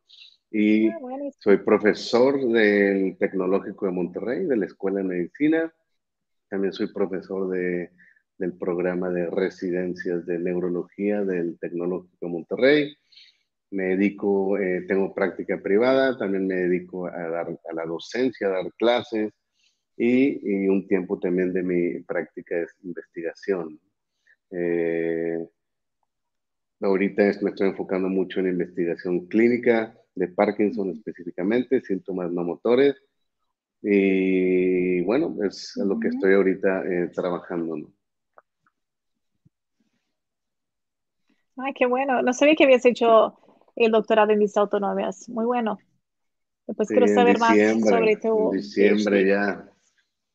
y 0.52 0.88
ah, 0.88 0.98
soy 1.38 1.58
profesor 1.58 2.38
del 2.48 3.16
Tecnológico 3.16 3.86
de 3.86 3.92
Monterrey, 3.92 4.44
de 4.44 4.56
la 4.56 4.66
Escuela 4.66 4.98
de 4.98 5.04
Medicina. 5.04 5.72
También 6.48 6.74
soy 6.74 6.92
profesor 6.92 7.48
de, 7.48 7.90
del 8.36 8.52
programa 8.52 9.08
de 9.08 9.30
residencias 9.30 10.26
de 10.26 10.38
neurología 10.38 11.24
del 11.24 11.58
Tecnológico 11.58 12.18
de 12.20 12.28
Monterrey. 12.28 12.96
Me 13.70 13.84
dedico, 13.96 14.58
eh, 14.58 14.84
tengo 14.86 15.14
práctica 15.14 15.58
privada, 15.62 16.18
también 16.18 16.46
me 16.46 16.56
dedico 16.56 17.06
a, 17.06 17.28
dar, 17.28 17.48
a 17.48 17.74
la 17.74 17.86
docencia, 17.86 18.48
a 18.48 18.50
dar 18.50 18.72
clases, 18.76 19.32
y, 19.96 20.68
un 20.68 20.86
tiempo 20.86 21.18
también 21.18 21.54
de 21.54 21.62
mi 21.62 22.00
práctica 22.00 22.56
de 22.56 22.66
investigación. 22.82 23.80
Eh, 24.50 25.38
ahorita 26.80 27.22
me 27.40 27.50
estoy 27.50 27.68
enfocando 27.68 28.08
mucho 28.10 28.40
en 28.40 28.48
investigación 28.48 29.26
clínica 29.28 29.96
de 30.14 30.28
Parkinson 30.28 30.90
específicamente, 30.90 31.80
síntomas 31.80 32.30
no 32.32 32.44
motores. 32.44 32.96
Y 33.82 35.00
bueno, 35.02 35.36
es 35.44 35.74
lo 35.76 35.98
que 35.98 36.08
estoy 36.08 36.34
ahorita 36.34 36.84
eh, 36.84 37.10
trabajando. 37.14 37.76
Ay, 41.56 41.72
qué 41.74 41.86
bueno. 41.86 42.22
No 42.22 42.32
sabía 42.32 42.54
que 42.54 42.64
habías 42.64 42.84
hecho 42.86 43.38
el 43.74 43.90
doctorado 43.90 44.32
en 44.32 44.38
disautonomias. 44.38 45.28
Muy 45.28 45.44
bueno. 45.44 45.78
Después 46.66 46.88
quiero 46.88 47.08
saber 47.08 47.38
más 47.38 47.56
sobre 47.80 48.16
tu... 48.16 48.52
En 48.52 48.58
diciembre 48.58 49.26
ya 49.26 49.72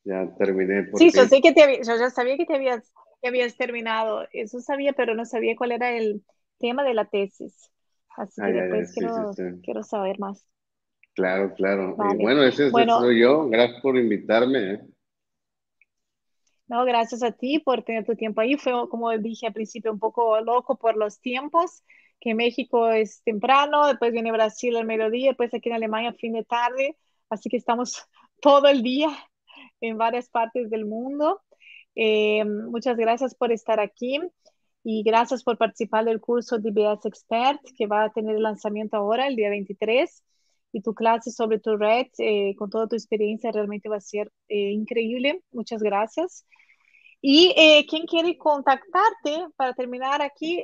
ya 0.08 0.34
terminé. 0.38 0.88
Sí, 0.96 1.12
yo, 1.13 1.26
sé 1.26 1.42
que 1.42 1.52
te, 1.52 1.82
yo 1.86 1.98
ya 1.98 2.10
sabía 2.10 2.38
que 2.38 2.46
te 2.46 2.56
habías, 2.56 2.94
que 3.22 3.28
habías 3.28 3.58
terminado, 3.58 4.26
eso 4.32 4.62
sabía, 4.62 4.94
pero 4.94 5.13
no 5.16 5.26
sabía 5.26 5.56
cuál 5.58 5.74
era 5.74 5.92
el 5.92 6.24
tema 6.60 6.84
de 6.84 6.94
la 6.94 7.06
tesis. 7.06 7.70
Así 8.17 8.41
que 8.41 8.51
después 8.51 8.93
quiero, 8.93 9.32
quiero, 9.62 9.84
saber 9.84 10.19
más. 10.19 10.45
Claro, 11.13 11.53
claro. 11.53 11.95
bueno, 11.95 12.43
ese, 12.43 12.71
soy 12.71 13.21
yo. 13.21 13.47
Gracias 13.47 13.80
por 13.82 13.95
invitarme. 13.95 14.73
¿eh? 14.73 14.82
No, 16.67 16.84
gracias 16.84 17.21
a 17.21 17.32
ti 17.32 17.60
por 17.60 17.84
tener 17.84 18.06
tu 18.06 18.15
tiempo 18.15 18.41
ahí. 18.41 18.58
Fue, 18.58 18.71
como 18.89 19.15
dije 19.17 19.47
al 19.47 19.53
principio, 19.53 19.91
un 19.91 19.99
poco 19.99 20.41
loco 20.41 20.77
por 20.77 20.97
los 20.97 21.19
tiempos, 21.21 21.84
que 22.19 22.34
México 22.34 22.89
es 22.89 23.21
temprano, 23.23 23.86
después 23.88 24.12
viene 24.12 24.32
Brasil 24.32 24.75
al 24.75 24.86
mediodía, 24.86 25.30
después 25.30 25.53
aquí 25.53 25.69
en 25.69 25.75
Alemania 25.75 26.13
fin 26.13 26.34
de 26.34 26.43
tarde, 26.43 26.97
así 27.30 27.49
que 27.49 27.58
estamos 27.58 28.08
todo 28.41 28.67
el 28.67 28.82
día 28.82 29.10
en 29.80 29.97
varias 29.97 30.27
partes 30.30 30.71
del 30.71 30.86
mundo. 30.86 31.41
Eh, 31.95 32.43
muchas 32.45 32.97
gracias 32.97 33.36
por 33.36 33.51
estar 33.51 33.80
aquí 33.80 34.19
y 34.89 35.04
gracias 35.04 35.43
por 35.43 35.58
participar 35.58 36.06
del 36.06 36.21
curso 36.21 36.60
DBS 36.60 37.06
Expert 37.10 37.60
que 37.78 37.88
va 37.88 38.06
a 38.06 38.10
tener 38.13 38.39
lanzamiento 38.39 38.95
ahora, 38.95 39.28
el 39.28 39.36
día 39.36 39.50
23. 39.50 40.23
Y 40.71 40.82
tu 40.82 40.93
clase 40.93 41.30
sobre 41.30 41.60
tu 41.60 41.76
red, 41.76 42.08
eh, 42.19 42.56
con 42.56 42.69
toda 42.69 42.88
tu 42.88 42.95
experiencia, 42.95 43.52
realmente 43.52 43.89
va 43.89 43.97
a 43.97 44.00
ser 44.00 44.32
eh, 44.47 44.71
increíble. 44.71 45.43
Muchas 45.52 45.84
gracias. 45.84 46.45
Y 47.19 47.54
quien 47.89 48.06
quiere 48.06 48.38
contactarte 48.38 49.47
para 49.58 49.73
terminar 49.73 50.21
aquí, 50.21 50.63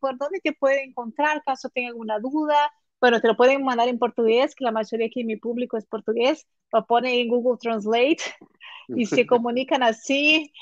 ¿por 0.00 0.18
dónde 0.18 0.40
te 0.40 0.52
puede 0.52 0.82
encontrar 0.82 1.40
caso 1.44 1.68
tenga 1.68 1.90
alguna 1.90 2.18
duda? 2.18 2.56
Bueno, 3.00 3.20
te 3.20 3.28
lo 3.28 3.36
pueden 3.36 3.62
mandar 3.62 3.86
en 3.86 4.00
portugués, 4.00 4.56
que 4.56 4.64
la 4.64 4.72
mayoría 4.72 5.06
aquí 5.06 5.20
de 5.20 5.26
mi 5.26 5.36
público 5.36 5.76
es 5.76 5.86
portugués, 5.86 6.44
lo 6.72 6.86
ponen 6.86 7.14
en 7.14 7.28
Google 7.28 7.58
Translate 7.60 8.18
y 8.88 9.06
se 9.06 9.26
comunican 9.28 9.84
así. 9.84 10.52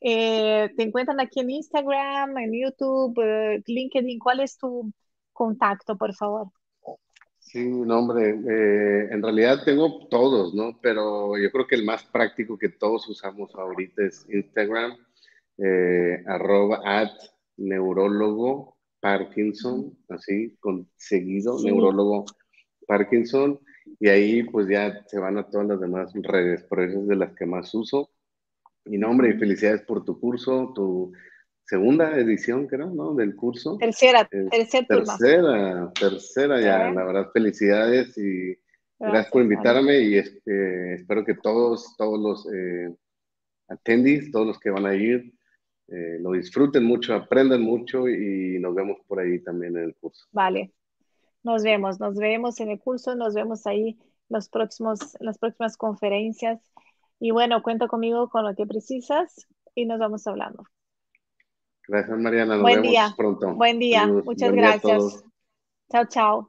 Eh, 0.00 0.70
te 0.76 0.82
encuentran 0.84 1.20
aquí 1.20 1.40
en 1.40 1.50
Instagram, 1.50 2.38
en 2.38 2.52
YouTube, 2.52 3.18
eh, 3.22 3.62
LinkedIn. 3.66 4.18
¿Cuál 4.18 4.40
es 4.40 4.56
tu 4.56 4.92
contacto, 5.32 5.96
por 5.96 6.14
favor? 6.14 6.48
Sí, 7.38 7.66
no, 7.66 8.00
hombre, 8.00 8.30
eh, 8.30 9.08
en 9.10 9.22
realidad 9.22 9.64
tengo 9.64 10.06
todos, 10.08 10.54
¿no? 10.54 10.78
Pero 10.82 11.38
yo 11.38 11.50
creo 11.50 11.66
que 11.66 11.76
el 11.76 11.84
más 11.84 12.04
práctico 12.04 12.58
que 12.58 12.68
todos 12.68 13.08
usamos 13.08 13.54
ahorita 13.54 14.04
es 14.04 14.26
Instagram, 14.28 14.96
arroba 16.26 16.80
at 16.84 17.10
neurólogo 17.56 18.76
Parkinson, 19.00 19.96
así, 20.08 20.56
con 20.60 20.88
seguido, 20.96 21.58
neurólogo 21.62 22.26
Parkinson, 22.86 23.58
y 23.98 24.08
ahí 24.08 24.42
pues 24.42 24.68
ya 24.68 25.04
se 25.06 25.18
van 25.18 25.38
a 25.38 25.48
todas 25.48 25.68
las 25.68 25.80
demás 25.80 26.12
redes, 26.14 26.64
por 26.64 26.80
eso 26.80 27.00
es 27.00 27.08
de 27.08 27.16
las 27.16 27.34
que 27.34 27.46
más 27.46 27.74
uso. 27.74 28.10
Y 28.90 28.98
no, 28.98 29.10
hombre, 29.10 29.30
y 29.30 29.38
felicidades 29.38 29.82
por 29.82 30.04
tu 30.04 30.18
curso, 30.18 30.72
tu 30.74 31.12
segunda 31.64 32.16
edición, 32.16 32.66
creo, 32.66 32.90
¿no? 32.90 33.14
Del 33.14 33.36
curso. 33.36 33.76
Tercera, 33.78 34.24
tercera, 34.24 34.86
tercera, 34.86 35.92
tercera 35.92 36.60
ya, 36.60 36.90
la 36.90 37.04
verdad, 37.04 37.30
felicidades 37.32 38.16
y 38.16 38.58
gracias, 38.98 39.30
por 39.30 39.42
invitarme 39.42 40.00
y 40.00 40.16
este, 40.16 40.94
espero 40.94 41.24
que 41.24 41.34
todos, 41.34 41.94
todos 41.96 42.18
los 42.18 42.52
eh, 42.52 42.94
attendees, 43.68 44.30
todos 44.30 44.46
los 44.46 44.58
que 44.58 44.70
van 44.70 44.86
a 44.86 44.94
ir, 44.94 45.34
eh, 45.88 46.18
lo 46.20 46.32
disfruten 46.32 46.84
mucho, 46.84 47.14
aprendan 47.14 47.62
mucho 47.62 48.08
y 48.08 48.58
nos 48.58 48.74
vemos 48.74 48.98
por 49.06 49.20
ahí 49.20 49.38
también 49.40 49.76
en 49.76 49.84
el 49.84 49.94
curso. 49.94 50.26
Vale, 50.32 50.72
nos 51.42 51.62
vemos, 51.62 52.00
nos 52.00 52.16
vemos 52.16 52.60
en 52.60 52.70
el 52.70 52.80
curso, 52.80 53.14
nos 53.14 53.34
vemos 53.34 53.66
ahí 53.66 53.98
los 54.28 54.48
próximos, 54.48 55.16
las 55.20 55.38
próximas 55.38 55.76
conferencias. 55.76 56.60
Y 57.20 57.30
bueno, 57.30 57.62
cuenta 57.62 57.88
conmigo 57.88 58.28
con 58.28 58.44
lo 58.44 58.54
que 58.54 58.66
precisas 58.66 59.46
y 59.74 59.86
nos 59.86 59.98
vamos 59.98 60.26
hablando. 60.26 60.64
Gracias, 61.86 62.18
Mariana. 62.18 62.54
Nos 62.54 62.62
Buen 62.62 62.76
vemos 62.76 62.90
día. 62.90 63.14
pronto. 63.16 63.54
Buen 63.54 63.78
día. 63.78 64.06
Muchas 64.06 64.52
gracias. 64.52 65.24
Chao, 65.90 66.04
chao. 66.06 66.48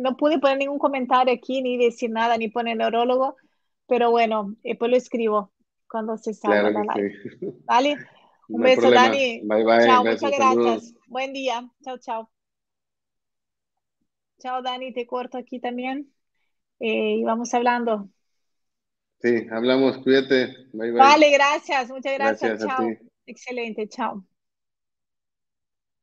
No 0.00 0.16
pude 0.16 0.38
poner 0.40 0.58
ningún 0.58 0.78
comentario 0.78 1.32
aquí, 1.32 1.62
ni 1.62 1.78
decir 1.78 2.10
nada, 2.10 2.36
ni 2.36 2.48
poner 2.48 2.76
neurólogo, 2.76 3.36
pero 3.86 4.10
bueno, 4.10 4.56
después 4.64 4.90
lo 4.90 4.96
escribo 4.96 5.52
cuando 5.88 6.16
se 6.16 6.34
salga 6.34 6.70
la 6.70 6.82
live. 6.82 7.12
¿Vale? 7.64 7.96
Un 8.48 8.62
beso, 8.62 8.90
Dani. 8.90 9.42
Bye, 9.44 9.64
bye. 9.64 9.86
Chao, 9.86 10.04
muchas 10.04 10.30
gracias. 10.32 10.94
Buen 11.06 11.32
día. 11.32 11.70
Chao, 11.84 11.98
chao. 11.98 12.30
Chao, 14.40 14.60
Dani. 14.60 14.92
Te 14.92 15.06
corto 15.06 15.38
aquí 15.38 15.60
también. 15.60 16.12
Eh, 16.80 17.16
y 17.18 17.24
vamos 17.24 17.54
hablando. 17.54 18.08
Sí, 19.22 19.46
hablamos. 19.50 19.98
Cuídate. 19.98 20.46
Bye, 20.72 20.90
bye. 20.90 20.92
Vale, 20.92 21.30
gracias. 21.30 21.90
Muchas 21.90 22.14
gracias. 22.14 22.64
chao. 22.64 22.88
Excelente. 23.26 23.88
Chao. 23.88 24.24